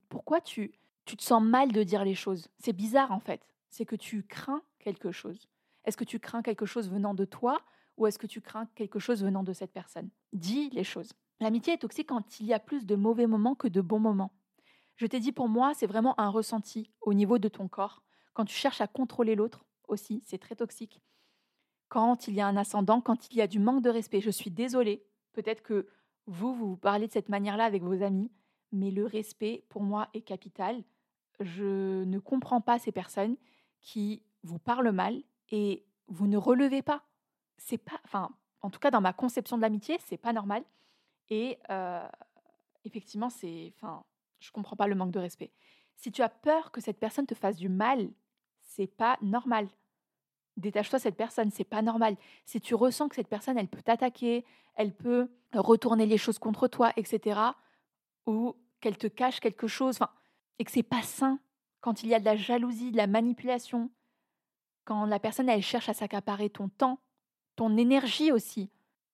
pourquoi 0.09 0.41
tu, 0.41 0.73
tu 1.05 1.17
te 1.17 1.23
sens 1.23 1.41
mal 1.41 1.71
de 1.71 1.83
dire 1.83 2.03
les 2.03 2.15
choses? 2.15 2.47
C'est 2.59 2.73
bizarre 2.73 3.11
en 3.11 3.19
fait. 3.19 3.47
C'est 3.69 3.85
que 3.85 3.95
tu 3.95 4.23
crains 4.23 4.61
quelque 4.79 5.11
chose. 5.11 5.49
Est-ce 5.85 5.97
que 5.97 6.03
tu 6.03 6.19
crains 6.19 6.41
quelque 6.41 6.65
chose 6.65 6.89
venant 6.89 7.13
de 7.13 7.25
toi 7.25 7.61
ou 7.95 8.05
est-ce 8.05 8.19
que 8.19 8.27
tu 8.27 8.41
crains 8.41 8.67
quelque 8.75 8.99
chose 8.99 9.23
venant 9.23 9.43
de 9.43 9.53
cette 9.53 9.73
personne? 9.73 10.09
Dis 10.33 10.69
les 10.71 10.83
choses. 10.83 11.13
L'amitié 11.39 11.73
est 11.73 11.79
toxique 11.79 12.09
quand 12.09 12.39
il 12.39 12.45
y 12.45 12.53
a 12.53 12.59
plus 12.59 12.85
de 12.85 12.95
mauvais 12.95 13.27
moments 13.27 13.55
que 13.55 13.67
de 13.67 13.81
bons 13.81 13.99
moments. 13.99 14.33
Je 14.97 15.05
t'ai 15.05 15.19
dit 15.19 15.31
pour 15.31 15.47
moi, 15.47 15.73
c'est 15.73 15.87
vraiment 15.87 16.19
un 16.19 16.29
ressenti 16.29 16.91
au 17.01 17.13
niveau 17.13 17.37
de 17.37 17.47
ton 17.47 17.67
corps. 17.67 18.03
Quand 18.33 18.45
tu 18.45 18.55
cherches 18.55 18.81
à 18.81 18.87
contrôler 18.87 19.35
l'autre, 19.35 19.65
aussi, 19.87 20.21
c'est 20.25 20.39
très 20.39 20.55
toxique. 20.55 21.01
Quand 21.89 22.27
il 22.27 22.33
y 22.33 22.41
a 22.41 22.47
un 22.47 22.57
ascendant, 22.57 23.01
quand 23.01 23.31
il 23.31 23.37
y 23.37 23.41
a 23.41 23.47
du 23.47 23.59
manque 23.59 23.81
de 23.81 23.89
respect, 23.89 24.21
je 24.21 24.29
suis 24.29 24.51
désolée, 24.51 25.05
peut-être 25.33 25.63
que 25.63 25.87
vous, 26.25 26.53
vous 26.53 26.75
parlez 26.75 27.07
de 27.07 27.11
cette 27.11 27.29
manière-là 27.29 27.63
avec 27.63 27.83
vos 27.83 28.03
amis, 28.03 28.31
mais 28.71 28.91
le 28.91 29.05
respect, 29.05 29.63
pour 29.69 29.83
moi, 29.83 30.09
est 30.13 30.21
capital. 30.21 30.83
Je 31.39 32.03
ne 32.03 32.19
comprends 32.19 32.61
pas 32.61 32.79
ces 32.79 32.91
personnes 32.91 33.37
qui 33.81 34.23
vous 34.43 34.59
parlent 34.59 34.91
mal 34.91 35.21
et 35.49 35.85
vous 36.07 36.27
ne 36.27 36.37
relevez 36.37 36.81
pas. 36.81 37.03
C'est 37.57 37.77
pas, 37.77 37.99
enfin, 38.03 38.29
en 38.61 38.69
tout 38.69 38.79
cas 38.79 38.91
dans 38.91 39.01
ma 39.01 39.13
conception 39.13 39.57
de 39.57 39.61
l'amitié, 39.61 39.97
c'est 40.05 40.17
pas 40.17 40.33
normal. 40.33 40.63
Et 41.29 41.57
euh, 41.69 42.07
effectivement, 42.83 43.29
c'est, 43.29 43.73
enfin, 43.75 44.03
je 44.39 44.51
comprends 44.51 44.75
pas 44.75 44.87
le 44.87 44.95
manque 44.95 45.11
de 45.11 45.19
respect. 45.19 45.51
Si 45.95 46.11
tu 46.11 46.21
as 46.21 46.29
peur 46.29 46.71
que 46.71 46.81
cette 46.81 46.99
personne 46.99 47.25
te 47.25 47.33
fasse 47.33 47.57
du 47.57 47.69
mal, 47.69 48.09
c'est 48.61 48.87
pas 48.87 49.17
normal. 49.21 49.67
Détache-toi 50.57 50.99
cette 50.99 51.15
personne, 51.15 51.51
c'est 51.51 51.63
pas 51.63 51.81
normal. 51.81 52.15
Si 52.45 52.59
tu 52.59 52.75
ressens 52.75 53.09
que 53.09 53.15
cette 53.15 53.27
personne, 53.27 53.57
elle 53.57 53.67
peut 53.67 53.81
t'attaquer, 53.81 54.43
elle 54.75 54.93
peut 54.93 55.29
retourner 55.53 56.05
les 56.05 56.17
choses 56.17 56.39
contre 56.39 56.67
toi, 56.67 56.91
etc., 56.97 57.39
ou 58.25 58.55
qu'elle 58.81 58.97
te 58.97 59.07
cache 59.07 59.39
quelque 59.39 59.67
chose, 59.67 59.99
et 60.59 60.63
que 60.63 60.71
c'est 60.71 60.83
pas 60.83 61.03
sain 61.03 61.39
quand 61.79 62.03
il 62.03 62.09
y 62.09 62.15
a 62.15 62.19
de 62.19 62.25
la 62.25 62.35
jalousie, 62.35 62.91
de 62.91 62.97
la 62.97 63.07
manipulation, 63.07 63.91
quand 64.83 65.05
la 65.05 65.19
personne 65.19 65.49
elle 65.49 65.61
cherche 65.61 65.89
à 65.89 65.93
s'accaparer 65.93 66.49
ton 66.49 66.69
temps, 66.69 66.99
ton 67.55 67.77
énergie 67.77 68.31
aussi. 68.31 68.69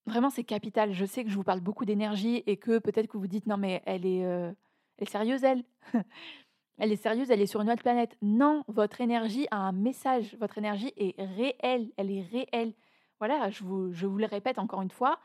Vraiment, 0.06 0.30
c'est 0.30 0.44
capital. 0.44 0.94
Je 0.94 1.06
sais 1.06 1.24
que 1.24 1.30
je 1.30 1.36
vous 1.36 1.44
parle 1.44 1.62
beaucoup 1.62 1.86
d'énergie 1.86 2.44
et 2.46 2.58
que 2.58 2.80
peut-être 2.80 3.08
que 3.08 3.18
vous 3.18 3.28
dites 3.28 3.48
non 3.48 3.58
mais 3.58 3.82
elle 3.86 4.06
est, 4.06 4.26
euh, 4.26 4.52
elle 4.98 5.08
est 5.08 5.12
sérieuse 5.12 5.44
elle. 5.44 5.64
elle 6.78 6.92
est 6.92 7.02
sérieuse, 7.02 7.30
elle 7.30 7.42
est 7.42 7.48
sur 7.48 7.62
une 7.62 7.70
autre 7.70 7.84
planète. 7.84 8.18
Non, 8.22 8.64
votre 8.68 9.02
énergie 9.02 9.48
a 9.52 9.58
un 9.58 9.72
message. 9.72 10.36
Votre 10.40 10.58
énergie 10.58 10.92
est 10.98 11.16
réelle, 11.22 11.92
elle 11.98 12.12
est 12.12 12.24
réelle. 12.24 12.74
Voilà, 13.20 13.50
je 13.50 13.64
vous, 13.64 13.94
je 13.94 14.08
vous 14.08 14.18
le 14.18 14.26
répète 14.26 14.60
encore 14.60 14.82
une 14.82 14.92
fois. 14.92 15.20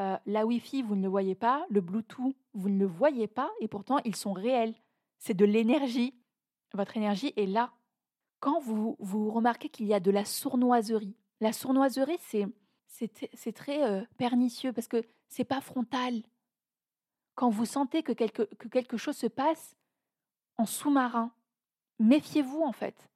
Euh, 0.00 0.16
la 0.26 0.46
Wi-Fi, 0.46 0.82
vous 0.82 0.96
ne 0.96 1.02
le 1.02 1.08
voyez 1.08 1.34
pas. 1.34 1.66
Le 1.70 1.80
Bluetooth, 1.80 2.34
vous 2.54 2.68
ne 2.68 2.78
le 2.78 2.86
voyez 2.86 3.26
pas. 3.26 3.50
Et 3.60 3.68
pourtant, 3.68 3.98
ils 4.04 4.16
sont 4.16 4.32
réels. 4.32 4.74
C'est 5.18 5.34
de 5.34 5.44
l'énergie. 5.44 6.14
Votre 6.72 6.96
énergie 6.96 7.32
est 7.36 7.46
là. 7.46 7.72
Quand 8.40 8.60
vous, 8.60 8.96
vous 8.98 9.30
remarquez 9.30 9.68
qu'il 9.68 9.86
y 9.86 9.94
a 9.94 10.00
de 10.00 10.10
la 10.10 10.24
sournoiserie, 10.24 11.16
la 11.40 11.52
sournoiserie, 11.52 12.18
c'est, 12.20 12.46
c'est, 12.86 13.52
très 13.52 13.82
euh, 13.84 14.02
pernicieux 14.16 14.72
parce 14.72 14.88
que 14.88 15.04
c'est 15.28 15.44
pas 15.44 15.60
frontal. 15.60 16.22
Quand 17.34 17.50
vous 17.50 17.64
sentez 17.64 18.02
que 18.02 18.12
quelque, 18.12 18.42
que 18.42 18.68
quelque 18.68 18.96
chose 18.96 19.16
se 19.16 19.26
passe 19.26 19.76
en 20.56 20.66
sous-marin, 20.66 21.32
méfiez-vous 21.98 22.62
en 22.62 22.72
fait. 22.72 23.10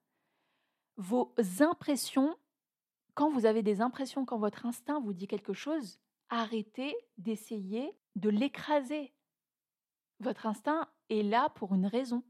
Vos 0.96 1.34
impressions, 1.60 2.36
quand 3.14 3.30
vous 3.30 3.46
avez 3.46 3.62
des 3.62 3.80
impressions, 3.80 4.24
quand 4.24 4.38
votre 4.38 4.66
instinct 4.66 5.00
vous 5.00 5.12
dit 5.12 5.28
quelque 5.28 5.52
chose, 5.52 5.98
arrêtez 6.28 6.96
d'essayer 7.16 7.96
de 8.16 8.28
l'écraser. 8.28 9.12
Votre 10.20 10.46
instinct 10.46 10.88
est 11.10 11.22
là 11.22 11.48
pour 11.50 11.74
une 11.74 11.86
raison. 11.86 12.24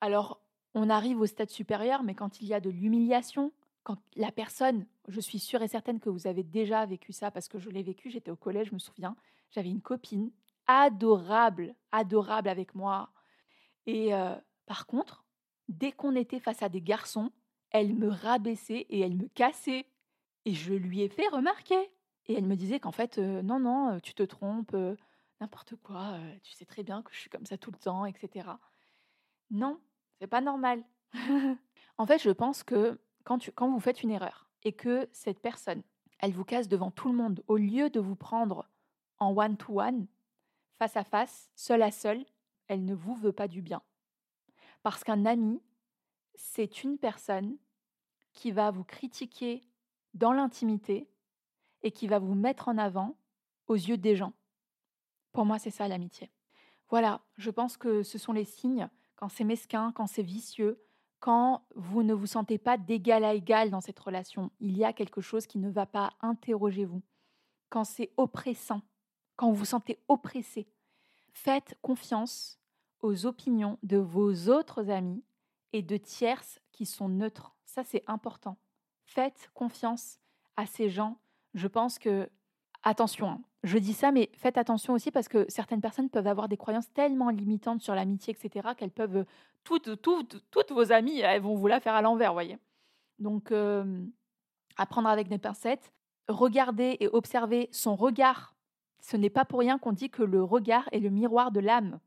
Alors, 0.00 0.40
on 0.74 0.90
arrive 0.90 1.20
au 1.20 1.26
stade 1.26 1.50
supérieur, 1.50 2.02
mais 2.02 2.14
quand 2.14 2.40
il 2.40 2.46
y 2.46 2.54
a 2.54 2.60
de 2.60 2.70
l'humiliation, 2.70 3.52
quand 3.82 3.98
la 4.14 4.30
personne, 4.30 4.86
je 5.08 5.20
suis 5.20 5.38
sûre 5.38 5.62
et 5.62 5.68
certaine 5.68 6.00
que 6.00 6.10
vous 6.10 6.26
avez 6.26 6.42
déjà 6.42 6.84
vécu 6.86 7.12
ça 7.12 7.30
parce 7.30 7.48
que 7.48 7.58
je 7.58 7.70
l'ai 7.70 7.82
vécu, 7.82 8.10
j'étais 8.10 8.30
au 8.30 8.36
collège, 8.36 8.68
je 8.68 8.74
me 8.74 8.78
souviens, 8.78 9.16
j'avais 9.50 9.70
une 9.70 9.80
copine 9.80 10.30
adorable, 10.66 11.74
adorable 11.92 12.48
avec 12.48 12.74
moi. 12.74 13.10
Et 13.86 14.10
par 14.66 14.86
contre, 14.86 15.24
dès 15.68 15.92
qu'on 15.92 16.16
était 16.16 16.40
face 16.40 16.62
à 16.62 16.68
des 16.68 16.82
garçons, 16.82 17.30
elle 17.70 17.94
me 17.94 18.08
rabaissait 18.08 18.86
et 18.88 19.00
elle 19.00 19.16
me 19.16 19.28
cassait. 19.28 19.86
Et 20.44 20.54
je 20.54 20.74
lui 20.74 21.02
ai 21.02 21.08
fait 21.08 21.28
remarquer. 21.28 21.90
Et 22.26 22.34
elle 22.34 22.46
me 22.46 22.56
disait 22.56 22.80
qu'en 22.80 22.92
fait, 22.92 23.18
non, 23.18 23.60
non, 23.60 24.00
tu 24.00 24.14
te 24.14 24.22
trompes, 24.22 24.76
n'importe 25.40 25.76
quoi, 25.76 26.18
tu 26.42 26.52
sais 26.52 26.64
très 26.64 26.82
bien 26.82 27.02
que 27.02 27.12
je 27.12 27.20
suis 27.20 27.30
comme 27.30 27.46
ça 27.46 27.56
tout 27.56 27.70
le 27.70 27.78
temps, 27.78 28.06
etc. 28.06 28.48
Non, 29.50 29.78
c'est 30.18 30.26
pas 30.26 30.40
normal. 30.40 30.82
en 31.98 32.06
fait, 32.06 32.22
je 32.22 32.30
pense 32.30 32.62
que 32.62 32.98
quand, 33.24 33.38
tu, 33.38 33.52
vous 33.58 33.80
faites 33.80 34.02
une 34.02 34.10
erreur 34.10 34.48
et 34.64 34.72
que 34.72 35.08
cette 35.12 35.40
personne, 35.40 35.82
elle 36.18 36.32
vous 36.32 36.44
casse 36.44 36.68
devant 36.68 36.90
tout 36.90 37.08
le 37.08 37.16
monde, 37.16 37.42
au 37.46 37.56
lieu 37.56 37.90
de 37.90 38.00
vous 38.00 38.16
prendre 38.16 38.68
en 39.18 39.36
one-to-one, 39.36 40.06
face 40.78 40.96
à 40.96 41.04
face, 41.04 41.50
seul 41.54 41.82
à 41.82 41.90
seul, 41.90 42.24
elle 42.68 42.84
ne 42.84 42.94
vous 42.94 43.14
veut 43.14 43.32
pas 43.32 43.48
du 43.48 43.62
bien. 43.62 43.82
Parce 44.82 45.04
qu'un 45.04 45.26
ami, 45.26 45.60
c'est 46.34 46.84
une 46.84 46.98
personne 46.98 47.56
qui 48.32 48.52
va 48.52 48.70
vous 48.70 48.84
critiquer 48.84 49.62
dans 50.14 50.32
l'intimité 50.32 51.08
et 51.82 51.90
qui 51.90 52.06
va 52.06 52.18
vous 52.18 52.34
mettre 52.34 52.68
en 52.68 52.78
avant 52.78 53.16
aux 53.66 53.74
yeux 53.74 53.96
des 53.96 54.16
gens. 54.16 54.32
Pour 55.32 55.44
moi, 55.44 55.58
c'est 55.58 55.70
ça 55.70 55.88
l'amitié. 55.88 56.30
Voilà, 56.88 57.20
je 57.36 57.50
pense 57.50 57.76
que 57.76 58.02
ce 58.02 58.18
sont 58.18 58.32
les 58.32 58.44
signes 58.44 58.88
quand 59.16 59.28
c'est 59.28 59.44
mesquin, 59.44 59.92
quand 59.92 60.06
c'est 60.06 60.22
vicieux, 60.22 60.82
quand 61.20 61.66
vous 61.74 62.02
ne 62.02 62.14
vous 62.14 62.26
sentez 62.26 62.58
pas 62.58 62.76
d'égal 62.76 63.24
à 63.24 63.34
égal 63.34 63.70
dans 63.70 63.80
cette 63.80 63.98
relation. 63.98 64.50
Il 64.60 64.76
y 64.76 64.84
a 64.84 64.92
quelque 64.92 65.20
chose 65.20 65.46
qui 65.46 65.58
ne 65.58 65.70
va 65.70 65.86
pas, 65.86 66.12
interrogez-vous. 66.20 67.02
Quand 67.68 67.84
c'est 67.84 68.12
oppressant, 68.16 68.82
quand 69.34 69.48
vous 69.48 69.56
vous 69.56 69.64
sentez 69.64 69.98
oppressé, 70.08 70.68
faites 71.36 71.76
confiance 71.82 72.58
aux 73.00 73.26
opinions 73.26 73.78
de 73.82 73.98
vos 73.98 74.48
autres 74.48 74.90
amis 74.90 75.22
et 75.72 75.82
de 75.82 75.96
tierces 75.96 76.60
qui 76.72 76.86
sont 76.86 77.08
neutres. 77.08 77.54
Ça, 77.64 77.84
c'est 77.84 78.02
important. 78.06 78.56
Faites 79.04 79.50
confiance 79.54 80.18
à 80.56 80.66
ces 80.66 80.88
gens 80.88 81.18
je 81.56 81.68
pense 81.68 81.98
que, 81.98 82.28
attention, 82.82 83.28
hein, 83.30 83.40
je 83.62 83.78
dis 83.78 83.94
ça, 83.94 84.12
mais 84.12 84.30
faites 84.36 84.58
attention 84.58 84.92
aussi 84.92 85.10
parce 85.10 85.26
que 85.26 85.46
certaines 85.48 85.80
personnes 85.80 86.10
peuvent 86.10 86.26
avoir 86.26 86.48
des 86.48 86.58
croyances 86.58 86.92
tellement 86.92 87.30
limitantes 87.30 87.80
sur 87.80 87.94
l'amitié, 87.94 88.36
etc., 88.38 88.68
qu'elles 88.76 88.90
peuvent, 88.90 89.24
toutes, 89.64 90.00
toutes, 90.02 90.44
toutes 90.50 90.72
vos 90.72 90.92
amies, 90.92 91.20
elles 91.20 91.40
vont 91.40 91.54
vous 91.54 91.66
la 91.66 91.80
faire 91.80 91.94
à 91.94 92.02
l'envers, 92.02 92.34
voyez. 92.34 92.58
Donc, 93.18 93.52
apprendre 94.76 95.08
avec 95.08 95.28
des 95.28 95.38
pincettes, 95.38 95.92
regarder 96.28 96.98
et 97.00 97.08
observer 97.08 97.68
son 97.72 97.96
regard. 97.96 98.55
Ce 99.00 99.16
n'est 99.16 99.30
pas 99.30 99.44
pour 99.44 99.60
rien 99.60 99.78
qu'on 99.78 99.92
dit 99.92 100.10
que 100.10 100.22
le 100.22 100.42
regard 100.42 100.88
est 100.92 101.00
le 101.00 101.10
miroir 101.10 101.52
de 101.52 101.60
l'âme. 101.60 102.00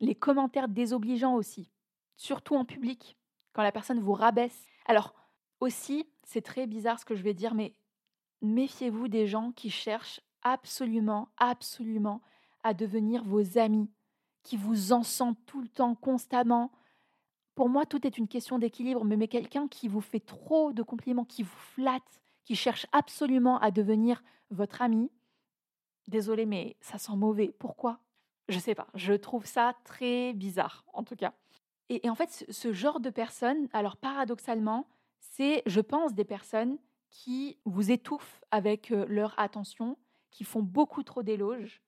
Les 0.00 0.14
commentaires 0.14 0.68
désobligeants 0.68 1.34
aussi, 1.34 1.70
surtout 2.16 2.54
en 2.54 2.64
public, 2.64 3.18
quand 3.52 3.62
la 3.62 3.72
personne 3.72 4.00
vous 4.00 4.12
rabaisse. 4.12 4.66
Alors, 4.86 5.14
aussi, 5.60 6.06
c'est 6.24 6.42
très 6.42 6.66
bizarre 6.66 6.98
ce 6.98 7.04
que 7.04 7.14
je 7.14 7.22
vais 7.22 7.34
dire, 7.34 7.54
mais 7.54 7.74
méfiez-vous 8.42 9.08
des 9.08 9.26
gens 9.26 9.52
qui 9.52 9.70
cherchent 9.70 10.20
absolument, 10.42 11.28
absolument 11.38 12.20
à 12.62 12.74
devenir 12.74 13.24
vos 13.24 13.58
amis, 13.58 13.90
qui 14.42 14.56
vous 14.56 14.92
encensent 14.92 15.38
tout 15.46 15.60
le 15.60 15.68
temps, 15.68 15.94
constamment. 15.94 16.70
Pour 17.54 17.68
moi, 17.68 17.86
tout 17.86 18.06
est 18.06 18.18
une 18.18 18.28
question 18.28 18.58
d'équilibre, 18.58 19.04
mais, 19.04 19.16
mais 19.16 19.28
quelqu'un 19.28 19.68
qui 19.68 19.88
vous 19.88 20.00
fait 20.00 20.20
trop 20.20 20.72
de 20.72 20.82
compliments, 20.82 21.24
qui 21.24 21.42
vous 21.42 21.56
flatte, 21.74 22.22
qui 22.44 22.56
cherche 22.56 22.86
absolument 22.92 23.58
à 23.60 23.70
devenir 23.70 24.22
votre 24.50 24.82
ami, 24.82 25.10
désolé, 26.08 26.46
mais 26.46 26.76
ça 26.80 26.98
sent 26.98 27.16
mauvais. 27.16 27.54
Pourquoi? 27.58 28.00
Je 28.48 28.58
sais 28.58 28.74
pas. 28.74 28.88
Je 28.94 29.14
trouve 29.14 29.46
ça 29.46 29.74
très 29.84 30.32
bizarre, 30.32 30.84
en 30.92 31.02
tout 31.02 31.16
cas. 31.16 31.32
Et, 31.88 32.06
et 32.06 32.10
en 32.10 32.14
fait, 32.14 32.46
ce 32.48 32.72
genre 32.72 33.00
de 33.00 33.10
personnes, 33.10 33.68
alors 33.72 33.96
paradoxalement, 33.96 34.86
c'est, 35.18 35.62
je 35.66 35.80
pense, 35.80 36.14
des 36.14 36.24
personnes 36.24 36.78
qui 37.10 37.56
vous 37.64 37.90
étouffent 37.90 38.42
avec 38.50 38.90
leur 38.90 39.38
attention, 39.38 39.96
qui 40.30 40.44
font 40.44 40.62
beaucoup 40.62 41.02
trop 41.02 41.22
d'éloges. 41.22 41.80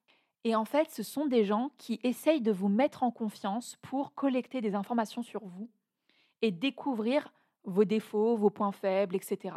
Et 0.45 0.55
en 0.55 0.65
fait, 0.65 0.91
ce 0.93 1.03
sont 1.03 1.27
des 1.27 1.45
gens 1.45 1.73
qui 1.77 1.99
essayent 2.05 2.41
de 2.41 2.53
vous 2.53 2.69
mettre 2.69 3.03
en 3.03 3.11
confiance 3.11 3.77
pour 3.83 4.15
collecter 4.15 4.61
des 4.61 4.77
informations 4.77 5.23
sur 5.23 5.45
vous 5.45 5.69
et 6.41 6.53
découvrir 6.53 7.33
vos 7.65 7.85
défauts, 7.85 8.37
vos 8.37 8.51
points 8.51 8.71
faibles, 8.71 9.17
etc. 9.17 9.57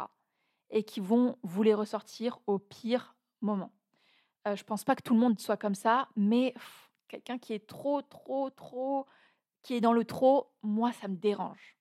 Et 0.70 0.82
qui 0.82 0.98
vont 0.98 1.36
vous 1.44 1.62
les 1.62 1.74
ressortir 1.74 2.40
au 2.48 2.58
pire 2.58 3.14
moment. 3.40 3.70
Je 4.46 4.50
ne 4.50 4.64
pense 4.64 4.84
pas 4.84 4.96
que 4.96 5.02
tout 5.02 5.14
le 5.14 5.20
monde 5.20 5.38
soit 5.38 5.56
comme 5.56 5.74
ça, 5.74 6.08
mais 6.16 6.54
quelqu'un 7.08 7.38
qui 7.38 7.52
est 7.52 7.66
trop, 7.66 8.02
trop, 8.02 8.50
trop, 8.50 9.06
qui 9.62 9.74
est 9.74 9.80
dans 9.80 9.92
le 9.92 10.04
trop, 10.04 10.52
moi, 10.62 10.92
ça 10.92 11.08
me 11.08 11.16
dérange. 11.16 11.76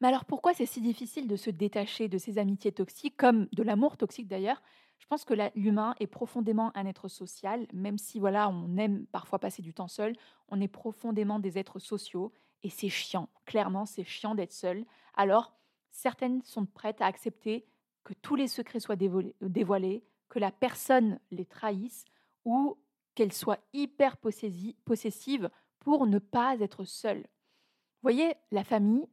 Mais 0.00 0.08
alors 0.08 0.24
pourquoi 0.24 0.52
c'est 0.54 0.66
si 0.66 0.80
difficile 0.80 1.28
de 1.28 1.36
se 1.36 1.50
détacher 1.50 2.08
de 2.08 2.18
ces 2.18 2.38
amitiés 2.38 2.72
toxiques, 2.72 3.16
comme 3.16 3.48
de 3.52 3.62
l'amour 3.62 3.96
toxique 3.96 4.28
d'ailleurs? 4.28 4.62
Je 4.98 5.06
pense 5.06 5.24
que 5.24 5.34
l'humain 5.54 5.94
est 6.00 6.06
profondément 6.06 6.72
un 6.76 6.86
être 6.86 7.08
social, 7.08 7.66
même 7.72 7.98
si 7.98 8.18
voilà, 8.20 8.48
on 8.48 8.76
aime 8.76 9.06
parfois 9.06 9.38
passer 9.38 9.62
du 9.62 9.74
temps 9.74 9.88
seul, 9.88 10.16
on 10.48 10.60
est 10.60 10.68
profondément 10.68 11.38
des 11.38 11.58
êtres 11.58 11.78
sociaux 11.78 12.32
et 12.62 12.70
c'est 12.70 12.88
chiant. 12.88 13.28
Clairement, 13.44 13.86
c'est 13.86 14.04
chiant 14.04 14.34
d'être 14.34 14.52
seul. 14.52 14.84
Alors, 15.14 15.56
certaines 15.90 16.42
sont 16.42 16.66
prêtes 16.66 17.00
à 17.00 17.06
accepter 17.06 17.66
que 18.02 18.14
tous 18.14 18.36
les 18.36 18.48
secrets 18.48 18.80
soient 18.80 18.96
dévoilés, 18.96 20.04
que 20.34 20.40
la 20.40 20.50
personne 20.50 21.20
les 21.30 21.44
trahisse 21.44 22.04
ou 22.44 22.76
qu'elle 23.14 23.32
soit 23.32 23.60
hyper 23.72 24.16
possessive 24.16 25.48
pour 25.78 26.08
ne 26.08 26.18
pas 26.18 26.56
être 26.58 26.82
seule. 26.82 27.20
Vous 27.20 28.02
voyez, 28.02 28.34
la 28.50 28.64
famille, 28.64 29.06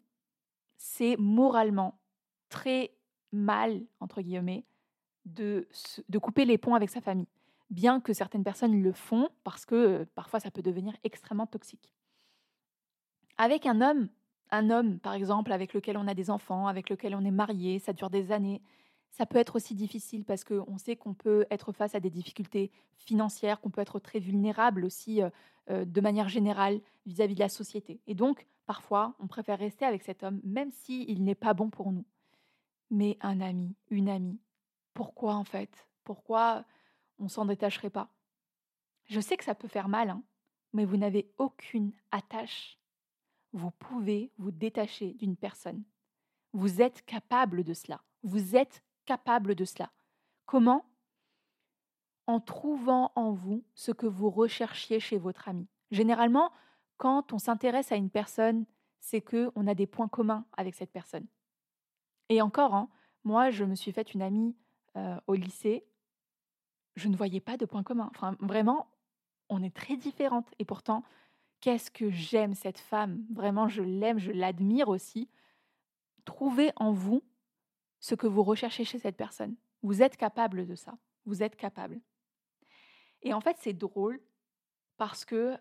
c'est 0.77 1.15
moralement 1.17 1.99
très 2.49 2.97
mal, 3.31 3.85
entre 3.99 4.23
guillemets, 4.23 4.65
de, 5.25 5.67
de 6.09 6.17
couper 6.17 6.43
les 6.43 6.57
ponts 6.57 6.73
avec 6.73 6.89
sa 6.89 7.01
famille. 7.01 7.27
Bien 7.69 8.01
que 8.01 8.13
certaines 8.13 8.43
personnes 8.43 8.81
le 8.81 8.91
font, 8.91 9.29
parce 9.43 9.63
que 9.67 9.75
euh, 9.75 10.05
parfois 10.15 10.39
ça 10.39 10.49
peut 10.49 10.63
devenir 10.63 10.97
extrêmement 11.03 11.45
toxique. 11.45 11.93
Avec 13.37 13.67
un 13.67 13.79
homme, 13.79 14.09
un 14.49 14.71
homme 14.71 14.99
par 14.99 15.13
exemple 15.13 15.51
avec 15.51 15.75
lequel 15.75 15.97
on 15.97 16.07
a 16.07 16.15
des 16.15 16.31
enfants, 16.31 16.65
avec 16.65 16.89
lequel 16.89 17.13
on 17.13 17.23
est 17.23 17.31
marié, 17.31 17.77
ça 17.77 17.93
dure 17.93 18.09
des 18.09 18.31
années, 18.31 18.63
ça 19.11 19.25
peut 19.25 19.37
être 19.37 19.57
aussi 19.57 19.75
difficile 19.75 20.23
parce 20.23 20.43
qu'on 20.43 20.77
sait 20.77 20.95
qu'on 20.95 21.13
peut 21.13 21.45
être 21.51 21.73
face 21.73 21.95
à 21.95 21.99
des 21.99 22.09
difficultés 22.09 22.71
financières, 22.97 23.59
qu'on 23.59 23.69
peut 23.69 23.81
être 23.81 23.99
très 23.99 24.19
vulnérable 24.19 24.85
aussi 24.85 25.21
euh, 25.21 25.29
euh, 25.69 25.85
de 25.85 26.01
manière 26.01 26.29
générale 26.29 26.81
vis-à-vis 27.05 27.35
de 27.35 27.41
la 27.41 27.49
société. 27.49 27.99
Et 28.07 28.15
donc, 28.15 28.47
parfois, 28.65 29.15
on 29.19 29.27
préfère 29.27 29.59
rester 29.59 29.85
avec 29.85 30.01
cet 30.03 30.23
homme, 30.23 30.39
même 30.43 30.71
s'il 30.71 31.23
n'est 31.23 31.35
pas 31.35 31.53
bon 31.53 31.69
pour 31.69 31.91
nous. 31.91 32.05
Mais 32.89 33.17
un 33.21 33.41
ami, 33.41 33.75
une 33.89 34.09
amie, 34.09 34.39
pourquoi 34.93 35.35
en 35.35 35.43
fait? 35.43 35.87
Pourquoi 36.03 36.65
on 37.19 37.27
s'en 37.27 37.45
détacherait 37.45 37.89
pas? 37.89 38.09
Je 39.05 39.19
sais 39.19 39.35
que 39.35 39.43
ça 39.43 39.55
peut 39.55 39.67
faire 39.67 39.89
mal, 39.89 40.09
hein, 40.09 40.23
mais 40.71 40.85
vous 40.85 40.97
n'avez 40.97 41.31
aucune 41.37 41.91
attache. 42.11 42.79
Vous 43.51 43.71
pouvez 43.71 44.31
vous 44.37 44.51
détacher 44.51 45.13
d'une 45.15 45.35
personne. 45.35 45.83
Vous 46.53 46.81
êtes 46.81 47.05
capable 47.05 47.65
de 47.65 47.73
cela. 47.73 48.01
Vous 48.23 48.55
êtes 48.55 48.83
capable 49.05 49.55
de 49.55 49.65
cela? 49.65 49.91
Comment? 50.45 50.85
En 52.27 52.39
trouvant 52.39 53.11
en 53.15 53.31
vous 53.31 53.63
ce 53.73 53.91
que 53.91 54.05
vous 54.05 54.29
recherchiez 54.29 54.99
chez 54.99 55.17
votre 55.17 55.47
ami. 55.49 55.67
Généralement, 55.91 56.51
quand 56.97 57.33
on 57.33 57.39
s'intéresse 57.39 57.91
à 57.91 57.95
une 57.95 58.09
personne, 58.09 58.65
c'est 58.99 59.21
que 59.21 59.51
on 59.55 59.67
a 59.67 59.73
des 59.73 59.87
points 59.87 60.07
communs 60.07 60.45
avec 60.55 60.75
cette 60.75 60.91
personne. 60.91 61.25
Et 62.29 62.41
encore, 62.41 62.75
hein, 62.75 62.89
moi, 63.23 63.49
je 63.49 63.65
me 63.65 63.75
suis 63.75 63.91
faite 63.91 64.13
une 64.13 64.21
amie 64.21 64.55
euh, 64.95 65.19
au 65.27 65.33
lycée. 65.33 65.85
Je 66.95 67.07
ne 67.07 67.15
voyais 67.15 67.41
pas 67.41 67.57
de 67.57 67.65
points 67.65 67.83
communs. 67.83 68.09
Enfin, 68.15 68.35
vraiment, 68.39 68.87
on 69.49 69.63
est 69.63 69.75
très 69.75 69.97
différentes. 69.97 70.49
Et 70.59 70.65
pourtant, 70.65 71.03
qu'est-ce 71.59 71.91
que 71.91 72.09
j'aime 72.09 72.53
cette 72.53 72.79
femme? 72.79 73.25
Vraiment, 73.31 73.67
je 73.67 73.81
l'aime, 73.81 74.19
je 74.19 74.31
l'admire 74.31 74.89
aussi. 74.89 75.29
Trouvez 76.25 76.71
en 76.75 76.91
vous 76.91 77.23
ce 78.01 78.15
que 78.15 78.27
vous 78.27 78.43
recherchez 78.43 78.83
chez 78.83 78.99
cette 78.99 79.15
personne. 79.15 79.55
Vous 79.83 80.01
êtes 80.01 80.17
capable 80.17 80.67
de 80.67 80.75
ça. 80.75 80.97
Vous 81.25 81.43
êtes 81.43 81.55
capable. 81.55 82.01
Et 83.21 83.33
en 83.33 83.39
fait, 83.39 83.55
c'est 83.59 83.73
drôle 83.73 84.19
parce 84.97 85.23
que 85.23 85.55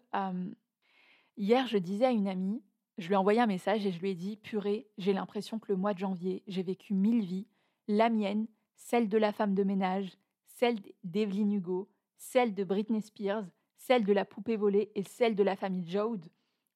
hier, 1.37 1.66
je 1.66 1.79
disais 1.79 2.07
à 2.07 2.11
une 2.11 2.26
amie, 2.26 2.62
je 2.98 3.07
lui 3.07 3.14
ai 3.14 3.16
envoyé 3.16 3.40
un 3.40 3.46
message 3.46 3.87
et 3.87 3.92
je 3.92 4.00
lui 4.00 4.11
ai 4.11 4.14
dit, 4.14 4.37
purée, 4.37 4.88
j'ai 4.98 5.12
l'impression 5.12 5.59
que 5.59 5.70
le 5.70 5.79
mois 5.79 5.94
de 5.94 5.98
janvier, 5.98 6.42
j'ai 6.46 6.62
vécu 6.62 6.92
mille 6.92 7.24
vies, 7.24 7.46
la 7.88 8.11
mienne, 8.11 8.46
celle 8.76 9.09
de 9.09 9.18
la 9.18 9.33
femme 9.33 9.55
de 9.55 9.62
ménage, 9.62 10.18
celle 10.46 10.79
d'Evelyn 11.05 11.50
Hugo, 11.53 11.90
celle 12.16 12.55
de 12.55 12.64
Britney 12.64 13.00
Spears, 13.00 13.46
celle 13.76 14.05
de 14.05 14.12
la 14.12 14.24
poupée 14.24 14.57
volée 14.57 14.90
et 14.94 15.03
celle 15.03 15.35
de 15.35 15.42
la 15.42 15.57
famille 15.57 15.88
Jode. 15.88 16.26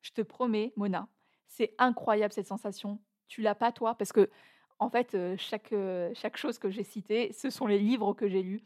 Je 0.01 0.13
te 0.13 0.23
promets, 0.23 0.73
Mona, 0.77 1.09
c'est 1.49 1.75
incroyable 1.79 2.33
cette 2.33 2.47
sensation. 2.47 3.01
Tu 3.29 3.43
l'as 3.43 3.55
pas 3.55 3.73
toi 3.73 3.95
Parce 3.95 4.13
que 4.13 4.31
en 4.85 4.91
fait, 4.91 5.17
chaque, 5.37 5.75
chaque 6.15 6.37
chose 6.37 6.59
que 6.59 6.71
j'ai 6.71 6.85
citée, 6.85 7.33
ce 7.33 7.51
sont 7.51 7.67
les 7.67 7.79
livres 7.79 8.13
que 8.15 8.29
j'ai 8.29 8.43
lus. 8.43 8.65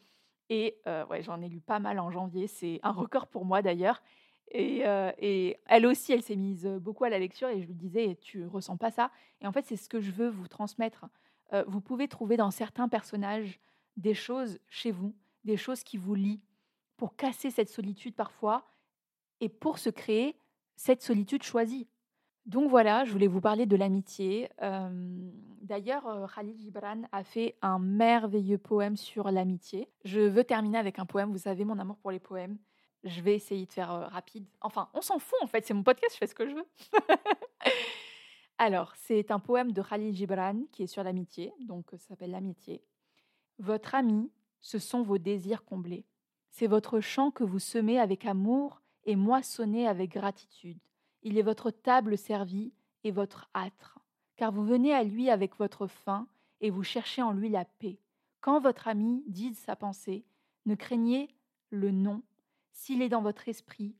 Et 0.51 0.79
ouais, 0.87 1.23
j'en 1.23 1.41
ai 1.41 1.49
lu 1.49 1.61
pas 1.61 1.79
mal 1.79 1.99
en 1.99 2.11
janvier. 2.11 2.47
C'est 2.47 2.81
un 2.83 2.93
record 2.93 3.27
pour 3.29 3.45
moi 3.45 3.63
d'ailleurs. 3.63 4.03
Et, 4.51 4.85
et, 5.19 5.57
elle 5.67 5.87
aussi, 5.87 6.13
elle 6.13 6.23
s'est 6.23 6.37
mise 6.37 6.67
beaucoup 6.67 7.05
à 7.05 7.11
la 7.11 7.19
lecture 7.19 7.49
et 7.49 7.61
je 7.61 7.67
lui 7.67 7.75
disais, 7.75 8.19
tu 8.21 8.47
ressens 8.47 8.77
pas 8.77 8.91
ça? 8.91 9.11
Et 9.41 9.47
en 9.47 9.53
fait, 9.53 9.65
c'est 9.67 9.77
ce 9.77 9.89
que 9.89 10.01
je 10.01 10.11
veux 10.11 10.29
vous 10.29 10.49
transmettre. 10.49 11.07
vous 11.67 11.81
pouvez 11.81 12.09
trouver 12.09 12.37
dans 12.37 12.51
certains 12.51 12.89
personnages 12.89 13.61
des 13.97 14.15
choses 14.15 14.59
chez 14.69 14.91
vous, 14.91 15.15
des 15.45 15.57
choses 15.57 15.83
qui 15.83 15.99
vous 15.99 16.15
lient 16.15 16.41
pour 16.97 17.17
casser 17.17 17.51
cette 17.51 17.69
solitude 17.69 18.15
parfois 18.15 18.69
et 19.41 19.49
pour 19.49 19.79
se 19.79 19.91
créer 19.91 20.37
cette 20.77 21.03
solitude 21.03 21.43
choisie. 21.43 21.89
Donc 22.49 22.71
voilà, 22.71 23.05
je 23.05 23.13
voulais 23.13 23.27
vous 23.27 23.41
parler 23.41 23.67
de 23.67 23.77
l'amitié. 23.77 24.49
D'ailleurs, 25.61 26.31
Khalid 26.35 26.59
Gibran 26.59 27.03
a 27.13 27.23
fait 27.23 27.57
un 27.61 27.79
merveilleux 27.79 28.57
poème 28.57 28.97
sur 28.97 29.31
l'amitié. 29.31 29.89
Je 30.05 30.21
veux 30.21 30.45
terminer 30.45 30.79
avec 30.79 30.99
un 30.99 31.05
poème. 31.05 31.31
Vous 31.31 31.39
savez, 31.39 31.67
mon 31.67 31.79
amour 31.79 31.99
pour 31.99 32.11
les 32.11 32.19
poèmes. 32.19 32.57
Je 33.05 33.21
vais 33.21 33.35
essayer 33.35 33.67
de 33.67 33.73
faire 33.73 33.91
rapide. 34.11 34.47
Enfin, 34.63 34.89
on 34.95 35.03
s'en 35.03 35.19
fout 35.19 35.39
en 35.43 35.47
fait, 35.47 35.65
c'est 35.65 35.75
mon 35.75 35.83
podcast, 35.83 36.15
je 36.15 36.19
fais 36.19 36.27
ce 36.27 36.35
que 36.35 36.49
je 36.49 36.55
veux. 36.55 36.67
Alors, 38.59 38.93
c'est 38.97 39.31
un 39.31 39.39
poème 39.39 39.71
de 39.71 39.83
Khalid 39.83 40.15
Gibran 40.15 40.63
qui 40.73 40.83
est 40.83 40.89
sur 40.89 41.05
l'amitié, 41.05 41.53
donc 41.61 41.91
ça 41.93 41.99
s'appelle 41.99 42.33
L'amitié. 42.33 42.83
Votre 43.59 43.95
ami, 43.95 44.33
ce 44.61 44.79
sont 44.79 45.03
vos 45.03 45.19
désirs 45.19 45.65
comblés. 45.65 46.05
C'est 46.51 46.67
votre 46.67 47.01
champ 47.01 47.31
que 47.31 47.45
vous 47.45 47.61
semez 47.61 48.01
avec 48.01 48.27
amour 48.27 48.83
et 49.05 49.15
moissonnez 49.15 49.87
avec 49.87 50.11
gratitude. 50.11 50.79
Il 51.29 51.37
est 51.37 51.43
votre 51.43 51.71
table 51.71 52.17
servie 52.17 52.73
et 53.05 53.11
votre 53.11 53.51
âtre, 53.53 53.99
car 54.37 54.51
vous 54.51 54.65
venez 54.65 54.95
à 54.95 55.05
lui 55.05 55.29
avec 55.29 55.57
votre 55.57 55.87
faim 55.87 56.27
et 56.63 56.71
vous 56.71 56.83
cherchez 56.83 57.21
en 57.21 57.33
lui 57.33 57.51
la 57.51 57.67
paix. 57.67 57.99
Quand 58.41 58.61
votre 58.61 58.89
ami 58.89 59.23
dit 59.27 59.53
sa 59.53 59.77
pensée, 59.77 60.25
ne 60.65 60.75
craignez 60.75 61.29
le 61.69 61.91
non 61.91 62.23
s'il 62.73 63.03
est 63.03 63.11
dans 63.11 63.21
votre 63.21 63.47
esprit, 63.47 63.95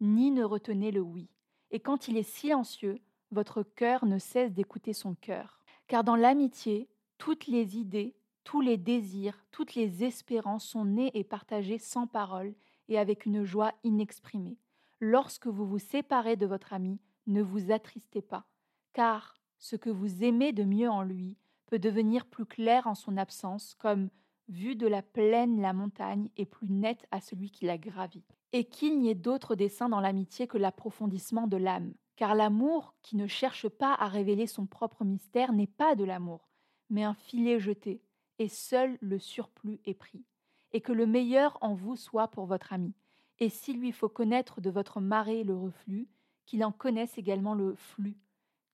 ni 0.00 0.30
ne 0.30 0.42
retenez 0.42 0.90
le 0.90 1.02
oui. 1.02 1.28
Et 1.70 1.80
quand 1.80 2.08
il 2.08 2.16
est 2.16 2.22
silencieux, 2.22 2.98
votre 3.30 3.62
cœur 3.62 4.06
ne 4.06 4.16
cesse 4.16 4.54
d'écouter 4.54 4.94
son 4.94 5.14
cœur. 5.14 5.60
Car 5.86 6.02
dans 6.02 6.16
l'amitié, 6.16 6.88
toutes 7.18 7.46
les 7.46 7.76
idées, 7.76 8.16
tous 8.42 8.62
les 8.62 8.78
désirs, 8.78 9.44
toutes 9.50 9.74
les 9.74 10.02
espérances 10.02 10.64
sont 10.64 10.86
nées 10.86 11.10
et 11.12 11.24
partagées 11.24 11.78
sans 11.78 12.06
parole 12.06 12.54
et 12.88 12.98
avec 12.98 13.26
une 13.26 13.44
joie 13.44 13.74
inexprimée 13.84 14.56
lorsque 15.00 15.46
vous 15.46 15.66
vous 15.66 15.78
séparez 15.78 16.36
de 16.36 16.46
votre 16.46 16.72
ami, 16.72 17.00
ne 17.26 17.42
vous 17.42 17.72
attristez 17.72 18.22
pas, 18.22 18.46
car 18.92 19.36
ce 19.58 19.76
que 19.76 19.90
vous 19.90 20.22
aimez 20.24 20.52
de 20.52 20.64
mieux 20.64 20.90
en 20.90 21.02
lui 21.02 21.36
peut 21.66 21.78
devenir 21.78 22.26
plus 22.26 22.46
clair 22.46 22.86
en 22.86 22.94
son 22.94 23.16
absence, 23.16 23.74
comme 23.74 24.10
vue 24.48 24.74
de 24.74 24.86
la 24.86 25.02
plaine 25.02 25.60
la 25.60 25.72
montagne 25.72 26.30
est 26.36 26.46
plus 26.46 26.68
nette 26.68 27.06
à 27.10 27.20
celui 27.20 27.50
qui 27.50 27.66
la 27.66 27.78
gravit. 27.78 28.24
Et 28.52 28.64
qu'il 28.64 28.98
n'y 28.98 29.10
ait 29.10 29.14
d'autre 29.14 29.54
dessein 29.54 29.88
dans 29.88 30.00
l'amitié 30.00 30.48
que 30.48 30.58
l'approfondissement 30.58 31.46
de 31.46 31.56
l'âme, 31.56 31.94
car 32.16 32.34
l'amour 32.34 32.94
qui 33.02 33.16
ne 33.16 33.28
cherche 33.28 33.68
pas 33.68 33.94
à 33.94 34.08
révéler 34.08 34.46
son 34.46 34.66
propre 34.66 35.04
mystère 35.04 35.52
n'est 35.52 35.68
pas 35.68 35.94
de 35.94 36.04
l'amour, 36.04 36.48
mais 36.88 37.04
un 37.04 37.14
filet 37.14 37.60
jeté, 37.60 38.02
et 38.38 38.48
seul 38.48 38.98
le 39.00 39.18
surplus 39.18 39.80
est 39.84 39.94
pris. 39.94 40.24
Et 40.72 40.80
que 40.80 40.92
le 40.92 41.06
meilleur 41.06 41.58
en 41.60 41.74
vous 41.74 41.96
soit 41.96 42.28
pour 42.28 42.46
votre 42.46 42.72
ami, 42.72 42.92
et 43.40 43.48
s'il 43.48 43.80
lui 43.80 43.92
faut 43.92 44.08
connaître 44.08 44.60
de 44.60 44.70
votre 44.70 45.00
marée 45.00 45.44
le 45.44 45.56
reflux, 45.56 46.08
qu'il 46.46 46.64
en 46.64 46.72
connaisse 46.72 47.16
également 47.16 47.54
le 47.54 47.74
flux. 47.74 48.18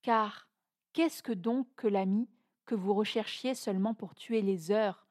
Car 0.03 0.49
qu'est-ce 0.93 1.23
que 1.23 1.33
donc 1.33 1.69
que 1.77 1.87
l'ami 1.87 2.29
que 2.65 2.75
vous 2.75 2.95
recherchiez 2.95 3.55
seulement 3.55 3.95
pour 3.95 4.15
tuer 4.15 4.43
les 4.43 4.71
heures? 4.71 5.07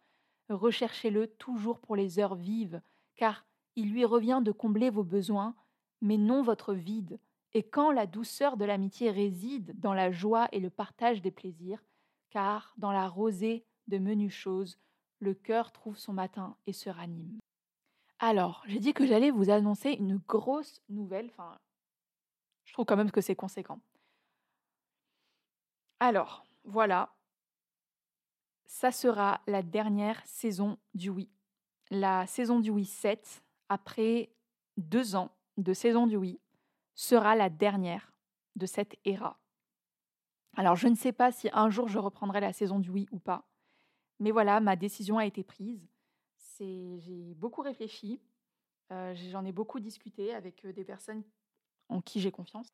Recherchez-le 0.50 1.28
toujours 1.28 1.80
pour 1.80 1.96
les 1.96 2.20
heures 2.20 2.36
vives, 2.36 2.82
car 3.16 3.46
il 3.76 3.92
lui 3.92 4.06
revient 4.06 4.42
de 4.44 4.52
combler 4.52 4.90
vos 4.90 5.04
besoins, 5.04 5.56
mais 6.02 6.18
non 6.18 6.44
votre 6.44 6.74
vide. 6.74 7.20
Et 7.54 7.64
quand 7.64 7.92
la 7.92 8.06
douceur 8.06 8.58
de 8.58 8.66
l'amitié 8.66 9.10
réside 9.10 9.80
dans 9.80 9.94
la 9.94 10.12
joie 10.12 10.48
et 10.52 10.60
le 10.60 10.70
partage 10.70 11.22
des 11.22 11.32
plaisirs, 11.32 11.84
car 12.30 12.74
dans 12.78 12.92
la 12.92 13.08
rosée 13.08 13.66
de 13.88 13.98
menues 13.98 14.30
choses, 14.30 14.78
le 15.20 15.34
cœur 15.34 15.72
trouve 15.72 15.98
son 15.98 16.14
matin 16.14 16.58
et 16.68 16.74
se 16.74 16.90
ranime. 16.90 17.40
Alors, 18.20 18.64
j'ai 18.68 18.80
dit 18.80 18.94
que 18.94 19.06
j'allais 19.06 19.32
vous 19.32 19.50
annoncer 19.50 19.92
une 19.92 20.18
grosse 20.18 20.82
nouvelle. 20.88 21.28
Enfin, 21.32 21.58
je 22.64 22.74
trouve 22.74 22.86
quand 22.86 22.96
même 22.96 23.12
que 23.12 23.22
c'est 23.22 23.36
conséquent. 23.36 23.80
Alors, 26.00 26.46
voilà. 26.64 27.14
Ça 28.66 28.92
sera 28.92 29.42
la 29.48 29.62
dernière 29.62 30.26
saison 30.26 30.78
du 30.94 31.10
Oui. 31.10 31.30
La 31.92 32.26
saison 32.26 32.60
du 32.60 32.72
Oui 32.72 32.86
7, 32.86 33.44
après 33.70 34.32
deux 34.78 35.16
ans 35.16 35.32
de 35.58 35.74
saison 35.74 36.08
du 36.08 36.18
Oui, 36.18 36.40
sera 36.94 37.36
la 37.36 37.50
dernière 37.50 38.12
de 38.56 38.66
cette 38.66 38.98
ère. 39.06 39.36
Alors, 40.58 40.76
je 40.76 40.88
ne 40.88 40.96
sais 40.96 41.12
pas 41.12 41.32
si 41.32 41.50
un 41.54 41.70
jour 41.70 41.88
je 41.90 42.00
reprendrai 42.00 42.40
la 42.40 42.54
saison 42.54 42.80
du 42.80 42.90
Oui 42.90 43.08
ou 43.12 43.20
pas. 43.20 43.46
Mais 44.20 44.32
voilà, 44.32 44.60
ma 44.62 44.76
décision 44.76 45.18
a 45.18 45.26
été 45.26 45.44
prise 45.44 45.88
j'ai 46.60 47.34
beaucoup 47.36 47.62
réfléchi. 47.62 48.22
Euh, 48.92 49.16
j'en 49.32 49.46
ai 49.46 49.52
beaucoup 49.52 49.80
discuté 49.80 50.34
avec 50.34 50.64
euh, 50.66 50.74
des 50.74 50.84
personnes 50.84 51.24
en 51.90 52.02
qui 52.02 52.20
j'ai 52.20 52.32
confiance. 52.32 52.74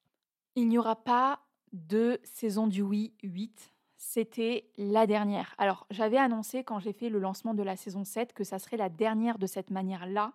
Il 0.55 0.67
n'y 0.67 0.77
aura 0.77 0.97
pas 0.97 1.39
de 1.71 2.19
saison 2.23 2.67
du 2.67 2.81
Oui 2.81 3.13
8. 3.23 3.73
C'était 3.97 4.69
la 4.77 5.07
dernière. 5.07 5.55
Alors, 5.57 5.85
j'avais 5.89 6.17
annoncé 6.17 6.63
quand 6.63 6.79
j'ai 6.79 6.91
fait 6.91 7.09
le 7.09 7.19
lancement 7.19 7.53
de 7.53 7.63
la 7.63 7.75
saison 7.77 8.03
7 8.03 8.33
que 8.33 8.43
ça 8.43 8.59
serait 8.59 8.77
la 8.77 8.89
dernière 8.89 9.37
de 9.37 9.45
cette 9.45 9.69
manière-là, 9.69 10.33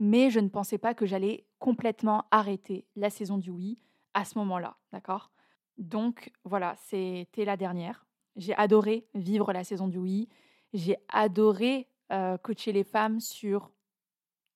mais 0.00 0.30
je 0.30 0.40
ne 0.40 0.48
pensais 0.48 0.78
pas 0.78 0.92
que 0.92 1.06
j'allais 1.06 1.46
complètement 1.58 2.26
arrêter 2.30 2.86
la 2.96 3.08
saison 3.08 3.38
du 3.38 3.50
Oui 3.50 3.82
à 4.12 4.24
ce 4.24 4.38
moment-là, 4.38 4.76
d'accord? 4.92 5.30
Donc 5.78 6.30
voilà, 6.44 6.74
c'était 6.76 7.44
la 7.44 7.56
dernière. 7.56 8.06
J'ai 8.36 8.54
adoré 8.56 9.06
vivre 9.14 9.52
la 9.52 9.64
saison 9.64 9.88
du 9.88 9.98
oui. 9.98 10.28
J'ai 10.72 10.96
adoré 11.08 11.89
euh, 12.10 12.36
coacher 12.38 12.72
les 12.72 12.84
femmes 12.84 13.20
sur 13.20 13.70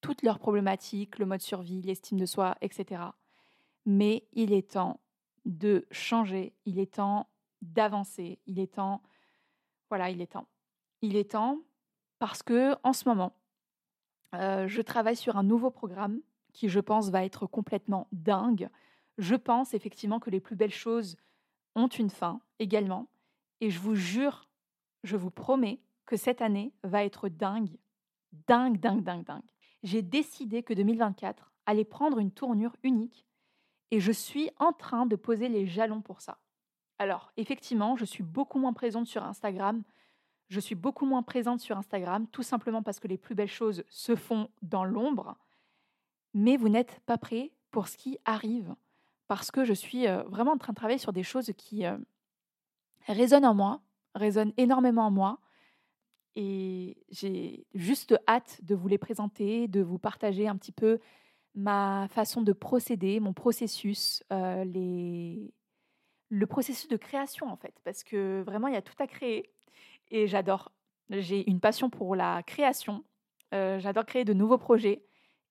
toutes 0.00 0.22
leurs 0.22 0.38
problématiques, 0.38 1.18
le 1.18 1.26
mode 1.26 1.40
survie, 1.40 1.82
l'estime 1.82 2.18
de 2.18 2.26
soi, 2.26 2.56
etc. 2.60 3.02
Mais 3.86 4.26
il 4.32 4.52
est 4.52 4.72
temps 4.72 5.00
de 5.44 5.86
changer, 5.90 6.54
il 6.66 6.78
est 6.78 6.94
temps 6.94 7.28
d'avancer, 7.62 8.38
il 8.46 8.58
est 8.58 8.74
temps, 8.74 9.02
voilà, 9.88 10.10
il 10.10 10.20
est 10.20 10.32
temps. 10.32 10.48
Il 11.00 11.16
est 11.16 11.30
temps 11.30 11.60
parce 12.18 12.42
que 12.42 12.74
en 12.82 12.92
ce 12.92 13.08
moment, 13.08 13.34
euh, 14.34 14.66
je 14.66 14.82
travaille 14.82 15.16
sur 15.16 15.36
un 15.36 15.42
nouveau 15.42 15.70
programme 15.70 16.20
qui, 16.52 16.68
je 16.68 16.80
pense, 16.80 17.10
va 17.10 17.24
être 17.24 17.46
complètement 17.46 18.08
dingue. 18.12 18.68
Je 19.18 19.34
pense 19.34 19.74
effectivement 19.74 20.20
que 20.20 20.30
les 20.30 20.40
plus 20.40 20.56
belles 20.56 20.72
choses 20.72 21.16
ont 21.74 21.88
une 21.88 22.10
fin 22.10 22.40
également. 22.58 23.08
Et 23.60 23.70
je 23.70 23.78
vous 23.78 23.94
jure, 23.94 24.48
je 25.02 25.16
vous 25.16 25.30
promets 25.30 25.80
que 26.06 26.16
cette 26.16 26.42
année 26.42 26.72
va 26.82 27.04
être 27.04 27.28
dingue. 27.28 27.76
Dingue, 28.46 28.78
dingue, 28.78 29.02
dingue, 29.02 29.24
dingue. 29.24 29.42
J'ai 29.82 30.02
décidé 30.02 30.62
que 30.62 30.74
2024 30.74 31.52
allait 31.66 31.84
prendre 31.84 32.18
une 32.18 32.30
tournure 32.32 32.76
unique 32.82 33.26
et 33.90 34.00
je 34.00 34.12
suis 34.12 34.50
en 34.58 34.72
train 34.72 35.06
de 35.06 35.16
poser 35.16 35.48
les 35.48 35.66
jalons 35.66 36.00
pour 36.00 36.20
ça. 36.20 36.38
Alors, 36.98 37.32
effectivement, 37.36 37.96
je 37.96 38.04
suis 38.04 38.22
beaucoup 38.22 38.58
moins 38.58 38.72
présente 38.72 39.06
sur 39.06 39.24
Instagram. 39.24 39.82
Je 40.48 40.60
suis 40.60 40.74
beaucoup 40.74 41.06
moins 41.06 41.22
présente 41.22 41.60
sur 41.60 41.76
Instagram, 41.76 42.26
tout 42.28 42.42
simplement 42.42 42.82
parce 42.82 43.00
que 43.00 43.08
les 43.08 43.18
plus 43.18 43.34
belles 43.34 43.48
choses 43.48 43.84
se 43.88 44.14
font 44.14 44.48
dans 44.62 44.84
l'ombre. 44.84 45.36
Mais 46.34 46.56
vous 46.56 46.68
n'êtes 46.68 47.00
pas 47.06 47.18
prêts 47.18 47.52
pour 47.70 47.88
ce 47.88 47.96
qui 47.96 48.18
arrive, 48.24 48.74
parce 49.26 49.50
que 49.50 49.64
je 49.64 49.72
suis 49.72 50.06
euh, 50.06 50.22
vraiment 50.24 50.52
en 50.52 50.58
train 50.58 50.72
de 50.72 50.76
travailler 50.76 50.98
sur 50.98 51.12
des 51.12 51.22
choses 51.22 51.52
qui 51.56 51.86
euh, 51.86 51.96
résonnent 53.06 53.46
en 53.46 53.54
moi, 53.54 53.80
résonnent 54.14 54.52
énormément 54.56 55.06
en 55.06 55.10
moi. 55.10 55.38
Et 56.36 56.96
j'ai 57.10 57.66
juste 57.74 58.16
hâte 58.26 58.60
de 58.62 58.74
vous 58.74 58.88
les 58.88 58.98
présenter, 58.98 59.68
de 59.68 59.80
vous 59.80 59.98
partager 59.98 60.48
un 60.48 60.56
petit 60.56 60.72
peu 60.72 60.98
ma 61.54 62.08
façon 62.10 62.42
de 62.42 62.52
procéder, 62.52 63.20
mon 63.20 63.32
processus, 63.32 64.24
euh, 64.32 64.64
le 66.28 66.46
processus 66.46 66.88
de 66.88 66.96
création 66.96 67.48
en 67.48 67.56
fait, 67.56 67.74
parce 67.84 68.02
que 68.02 68.42
vraiment 68.42 68.66
il 68.66 68.74
y 68.74 68.76
a 68.76 68.82
tout 68.82 69.00
à 69.00 69.06
créer 69.06 69.50
et 70.10 70.26
j'adore. 70.26 70.72
J'ai 71.10 71.48
une 71.48 71.60
passion 71.60 71.90
pour 71.90 72.16
la 72.16 72.42
création, 72.42 73.04
euh, 73.52 73.78
j'adore 73.78 74.06
créer 74.06 74.24
de 74.24 74.32
nouveaux 74.32 74.58
projets 74.58 75.04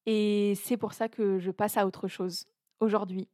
et 0.06 0.54
c'est 0.56 0.78
pour 0.78 0.94
ça 0.94 1.08
que 1.08 1.40
je 1.40 1.52
passe 1.52 1.78
à 1.78 1.88
autre 1.88 2.08
chose 2.08 2.48
aujourd'hui. 2.80 3.30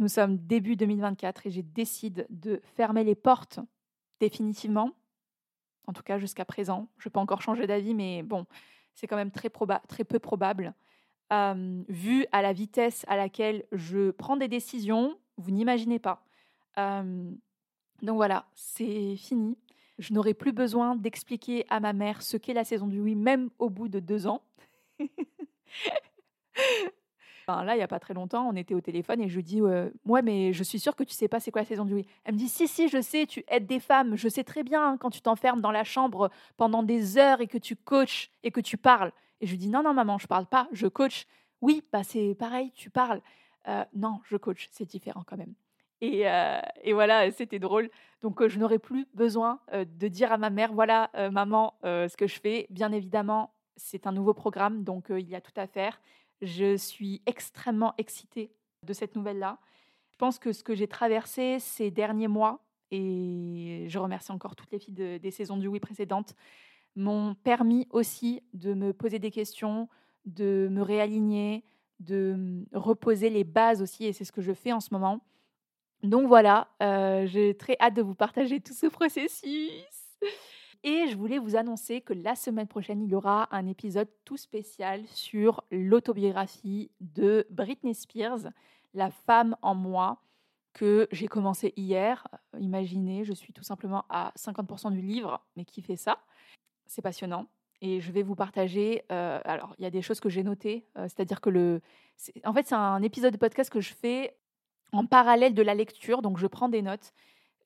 Nous 0.00 0.08
sommes 0.08 0.38
début 0.38 0.76
2024 0.76 1.46
et 1.46 1.50
j'ai 1.50 1.62
décidé 1.62 2.24
de 2.30 2.60
fermer 2.74 3.04
les 3.04 3.14
portes 3.14 3.60
définitivement, 4.18 4.92
en 5.86 5.92
tout 5.92 6.02
cas 6.02 6.18
jusqu'à 6.18 6.44
présent. 6.44 6.88
Je 6.98 7.08
peux 7.08 7.20
encore 7.20 7.42
changer 7.42 7.66
d'avis, 7.66 7.94
mais 7.94 8.22
bon, 8.22 8.46
c'est 8.94 9.06
quand 9.06 9.16
même 9.16 9.30
très, 9.30 9.50
très 9.88 10.04
peu 10.04 10.18
probable 10.18 10.74
vu 11.88 12.26
à 12.32 12.42
la 12.42 12.52
vitesse 12.52 13.04
à 13.08 13.16
laquelle 13.16 13.64
je 13.72 14.10
prends 14.10 14.36
des 14.36 14.48
décisions, 14.48 15.16
vous 15.36 15.50
n'imaginez 15.50 15.98
pas. 15.98 16.24
donc 16.76 18.16
voilà, 18.16 18.46
c'est 18.54 19.16
fini. 19.16 19.56
Je 19.98 20.14
n'aurai 20.14 20.34
plus 20.34 20.52
besoin 20.52 20.96
d'expliquer 20.96 21.66
à 21.68 21.78
ma 21.78 21.92
mère 21.92 22.22
ce 22.22 22.38
qu'est 22.38 22.54
la 22.54 22.64
saison 22.64 22.86
du 22.86 23.00
oui, 23.00 23.14
même 23.14 23.50
au 23.58 23.68
bout 23.68 23.88
de 23.88 24.00
deux 24.00 24.26
ans. 24.26 24.42
là, 27.64 27.74
il 27.74 27.78
n'y 27.78 27.82
a 27.82 27.88
pas 27.88 28.00
très 28.00 28.14
longtemps, 28.14 28.48
on 28.48 28.56
était 28.56 28.74
au 28.74 28.80
téléphone 28.80 29.20
et 29.20 29.28
je 29.28 29.36
lui 29.36 29.42
dis 29.42 29.60
Ouais, 29.62 30.22
mais 30.22 30.52
je 30.52 30.62
suis 30.62 30.78
sûre 30.78 30.96
que 30.96 31.04
tu 31.04 31.14
sais 31.14 31.28
pas 31.28 31.40
c'est 31.40 31.50
quoi 31.50 31.62
la 31.62 31.66
saison 31.66 31.84
du 31.84 31.94
oui. 31.94 32.06
Elle 32.24 32.34
me 32.34 32.38
dit 32.38 32.48
Si, 32.48 32.68
si, 32.68 32.88
je 32.88 33.00
sais, 33.00 33.26
tu 33.26 33.44
aides 33.48 33.66
des 33.66 33.80
femmes. 33.80 34.16
Je 34.16 34.28
sais 34.28 34.44
très 34.44 34.62
bien 34.62 34.92
hein, 34.92 34.96
quand 34.98 35.10
tu 35.10 35.20
t'enfermes 35.20 35.60
dans 35.60 35.70
la 35.72 35.84
chambre 35.84 36.30
pendant 36.56 36.82
des 36.82 37.18
heures 37.18 37.40
et 37.40 37.46
que 37.46 37.58
tu 37.58 37.76
coaches 37.76 38.30
et 38.42 38.50
que 38.50 38.60
tu 38.60 38.76
parles. 38.76 39.12
Et 39.40 39.46
je 39.46 39.52
lui 39.52 39.58
dis 39.58 39.68
non, 39.68 39.82
non, 39.82 39.94
maman, 39.94 40.18
je 40.18 40.26
parle 40.26 40.46
pas, 40.46 40.68
je 40.72 40.86
coach. 40.86 41.26
Oui, 41.60 41.82
bah 41.92 42.02
c'est 42.02 42.34
pareil, 42.34 42.72
tu 42.74 42.90
parles. 42.90 43.20
Euh, 43.68 43.84
non, 43.94 44.20
je 44.24 44.36
coach, 44.36 44.68
c'est 44.70 44.86
différent 44.86 45.22
quand 45.26 45.36
même. 45.36 45.54
Et, 46.00 46.28
euh, 46.28 46.60
voilà, 46.92 47.30
c'était 47.30 47.58
drôle. 47.58 47.90
Donc, 48.22 48.40
euh, 48.40 48.48
je 48.48 48.58
n'aurais 48.58 48.78
plus 48.78 49.06
besoin 49.14 49.60
de 49.72 50.08
dire 50.08 50.32
à 50.32 50.38
ma 50.38 50.50
mère, 50.50 50.72
voilà, 50.72 51.10
maman, 51.30 51.74
ce 51.82 52.16
que 52.16 52.26
je 52.26 52.40
fais. 52.40 52.66
Bien 52.70 52.92
évidemment, 52.92 53.52
c'est 53.76 54.06
un 54.06 54.12
nouveau 54.12 54.34
programme, 54.34 54.84
donc 54.84 55.06
il 55.10 55.28
y 55.28 55.34
a 55.34 55.40
tout 55.40 55.52
à 55.56 55.66
faire. 55.66 56.00
Je 56.42 56.76
suis 56.76 57.22
extrêmement 57.26 57.94
excitée 57.98 58.52
de 58.86 58.92
cette 58.92 59.14
nouvelle-là. 59.16 59.58
Je 60.10 60.16
pense 60.16 60.38
que 60.38 60.52
ce 60.52 60.62
que 60.62 60.74
j'ai 60.74 60.88
traversé 60.88 61.58
ces 61.58 61.90
derniers 61.90 62.28
mois, 62.28 62.64
et 62.90 63.86
je 63.88 63.98
remercie 63.98 64.32
encore 64.32 64.56
toutes 64.56 64.72
les 64.72 64.78
filles 64.78 65.18
des 65.20 65.30
saisons 65.30 65.56
du 65.56 65.68
oui 65.68 65.80
précédentes, 65.80 66.34
m'ont 66.96 67.34
permis 67.34 67.86
aussi 67.90 68.42
de 68.52 68.74
me 68.74 68.92
poser 68.92 69.18
des 69.18 69.30
questions, 69.30 69.88
de 70.24 70.68
me 70.70 70.82
réaligner, 70.82 71.64
de 72.00 72.64
reposer 72.72 73.30
les 73.30 73.44
bases 73.44 73.82
aussi, 73.82 74.06
et 74.06 74.12
c'est 74.12 74.24
ce 74.24 74.32
que 74.32 74.42
je 74.42 74.52
fais 74.52 74.72
en 74.72 74.80
ce 74.80 74.92
moment. 74.92 75.20
Donc 76.02 76.26
voilà, 76.26 76.68
euh, 76.82 77.26
j'ai 77.26 77.56
très 77.56 77.76
hâte 77.78 77.94
de 77.94 78.02
vous 78.02 78.14
partager 78.14 78.60
tout 78.60 78.72
ce 78.72 78.86
processus. 78.86 79.42
Et 80.82 81.08
je 81.08 81.16
voulais 81.16 81.38
vous 81.38 81.56
annoncer 81.56 82.00
que 82.00 82.14
la 82.14 82.34
semaine 82.34 82.66
prochaine, 82.66 83.02
il 83.02 83.10
y 83.10 83.14
aura 83.14 83.54
un 83.54 83.66
épisode 83.66 84.08
tout 84.24 84.38
spécial 84.38 85.06
sur 85.08 85.62
l'autobiographie 85.70 86.90
de 87.00 87.46
Britney 87.50 87.94
Spears, 87.94 88.50
La 88.94 89.10
femme 89.10 89.56
en 89.60 89.74
moi, 89.74 90.22
que 90.72 91.06
j'ai 91.12 91.28
commencé 91.28 91.74
hier. 91.76 92.26
Imaginez, 92.58 93.24
je 93.24 93.34
suis 93.34 93.52
tout 93.52 93.62
simplement 93.62 94.04
à 94.08 94.32
50% 94.38 94.92
du 94.92 95.02
livre, 95.02 95.44
mais 95.54 95.66
qui 95.66 95.82
fait 95.82 95.96
ça? 95.96 96.18
C'est 96.86 97.02
passionnant. 97.02 97.46
Et 97.82 98.00
je 98.00 98.10
vais 98.10 98.22
vous 98.22 98.34
partager. 98.34 99.04
Euh, 99.12 99.40
alors, 99.44 99.74
il 99.78 99.82
y 99.82 99.86
a 99.86 99.90
des 99.90 100.02
choses 100.02 100.20
que 100.20 100.28
j'ai 100.30 100.42
notées. 100.42 100.86
Euh, 100.96 101.02
c'est-à-dire 101.02 101.40
que 101.40 101.50
le. 101.50 101.82
En 102.44 102.52
fait, 102.52 102.66
c'est 102.66 102.74
un 102.74 103.02
épisode 103.02 103.32
de 103.32 103.38
podcast 103.38 103.70
que 103.70 103.80
je 103.80 103.92
fais 103.92 104.36
en 104.92 105.06
parallèle 105.06 105.54
de 105.54 105.62
la 105.62 105.74
lecture. 105.74 106.22
Donc, 106.22 106.38
je 106.38 106.46
prends 106.46 106.68
des 106.68 106.82
notes. 106.82 107.12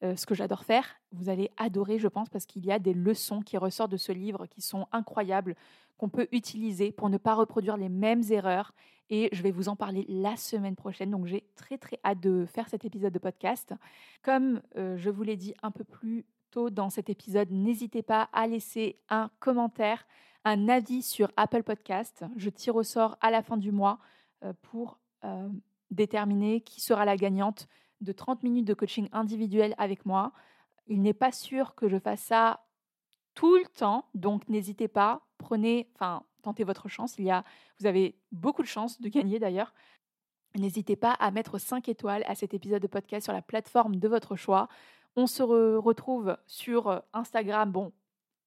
Euh, 0.04 0.16
ce 0.16 0.26
que 0.26 0.34
j'adore 0.34 0.64
faire, 0.64 0.84
vous 1.12 1.28
allez 1.28 1.50
adorer, 1.56 1.98
je 1.98 2.08
pense, 2.08 2.28
parce 2.28 2.46
qu'il 2.46 2.64
y 2.64 2.72
a 2.72 2.78
des 2.78 2.94
leçons 2.94 3.40
qui 3.40 3.56
ressortent 3.56 3.92
de 3.92 3.96
ce 3.96 4.12
livre 4.12 4.46
qui 4.46 4.60
sont 4.60 4.86
incroyables, 4.92 5.56
qu'on 5.96 6.08
peut 6.08 6.28
utiliser 6.32 6.92
pour 6.92 7.08
ne 7.08 7.16
pas 7.16 7.34
reproduire 7.34 7.76
les 7.76 7.88
mêmes 7.88 8.22
erreurs. 8.30 8.74
Et 9.10 9.28
je 9.32 9.42
vais 9.42 9.50
vous 9.50 9.68
en 9.68 9.76
parler 9.76 10.04
la 10.08 10.36
semaine 10.36 10.76
prochaine. 10.76 11.10
Donc, 11.10 11.26
j'ai 11.26 11.44
très, 11.56 11.78
très 11.78 11.98
hâte 12.04 12.20
de 12.20 12.46
faire 12.46 12.68
cet 12.68 12.84
épisode 12.84 13.12
de 13.12 13.18
podcast. 13.18 13.74
Comme 14.22 14.62
je 14.74 15.10
vous 15.10 15.22
l'ai 15.22 15.36
dit 15.36 15.54
un 15.62 15.70
peu 15.70 15.84
plus 15.84 16.24
dans 16.70 16.90
cet 16.90 17.10
épisode, 17.10 17.50
n'hésitez 17.50 18.02
pas 18.02 18.28
à 18.32 18.46
laisser 18.46 18.98
un 19.08 19.30
commentaire, 19.40 20.06
un 20.44 20.68
avis 20.68 21.02
sur 21.02 21.30
Apple 21.36 21.62
Podcast. 21.62 22.24
Je 22.36 22.50
tire 22.50 22.76
au 22.76 22.82
sort 22.82 23.16
à 23.20 23.30
la 23.30 23.42
fin 23.42 23.56
du 23.56 23.72
mois 23.72 23.98
euh, 24.44 24.52
pour 24.62 24.98
euh, 25.24 25.48
déterminer 25.90 26.60
qui 26.60 26.80
sera 26.80 27.04
la 27.04 27.16
gagnante 27.16 27.68
de 28.04 28.12
30 28.12 28.42
minutes 28.42 28.66
de 28.66 28.74
coaching 28.74 29.08
individuel 29.12 29.74
avec 29.78 30.06
moi. 30.06 30.32
Il 30.86 31.02
n'est 31.02 31.14
pas 31.14 31.32
sûr 31.32 31.74
que 31.74 31.88
je 31.88 31.98
fasse 31.98 32.20
ça 32.20 32.64
tout 33.34 33.56
le 33.56 33.66
temps, 33.66 34.06
donc 34.14 34.48
n'hésitez 34.48 34.88
pas, 34.88 35.22
prenez, 35.38 35.90
enfin, 35.94 36.22
tentez 36.42 36.64
votre 36.64 36.88
chance. 36.88 37.16
Il 37.18 37.24
y 37.24 37.30
a, 37.30 37.44
vous 37.80 37.86
avez 37.86 38.16
beaucoup 38.30 38.62
de 38.62 38.68
chances 38.68 39.00
de 39.00 39.08
gagner 39.08 39.38
d'ailleurs. 39.38 39.74
N'hésitez 40.54 40.94
pas 40.94 41.12
à 41.12 41.30
mettre 41.32 41.58
5 41.58 41.88
étoiles 41.88 42.22
à 42.26 42.34
cet 42.36 42.54
épisode 42.54 42.80
de 42.80 42.86
podcast 42.86 43.24
sur 43.24 43.32
la 43.32 43.42
plateforme 43.42 43.96
de 43.96 44.08
votre 44.08 44.36
choix. 44.36 44.68
On 45.16 45.26
se 45.26 45.42
retrouve 45.42 46.36
sur 46.46 46.88
euh, 46.88 47.00
Instagram, 47.12 47.70
bon, 47.72 47.92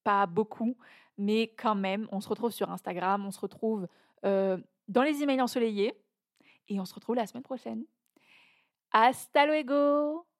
pas 0.03 0.25
beaucoup, 0.25 0.77
mais 1.17 1.53
quand 1.57 1.75
même, 1.75 2.07
on 2.11 2.21
se 2.21 2.29
retrouve 2.29 2.51
sur 2.51 2.71
Instagram, 2.71 3.25
on 3.25 3.31
se 3.31 3.39
retrouve 3.39 3.87
euh, 4.25 4.57
dans 4.87 5.03
les 5.03 5.21
emails 5.21 5.41
ensoleillés 5.41 5.99
et 6.69 6.79
on 6.79 6.85
se 6.85 6.93
retrouve 6.93 7.15
la 7.15 7.27
semaine 7.27 7.43
prochaine. 7.43 7.83
Hasta 8.91 9.45
luego 9.45 10.26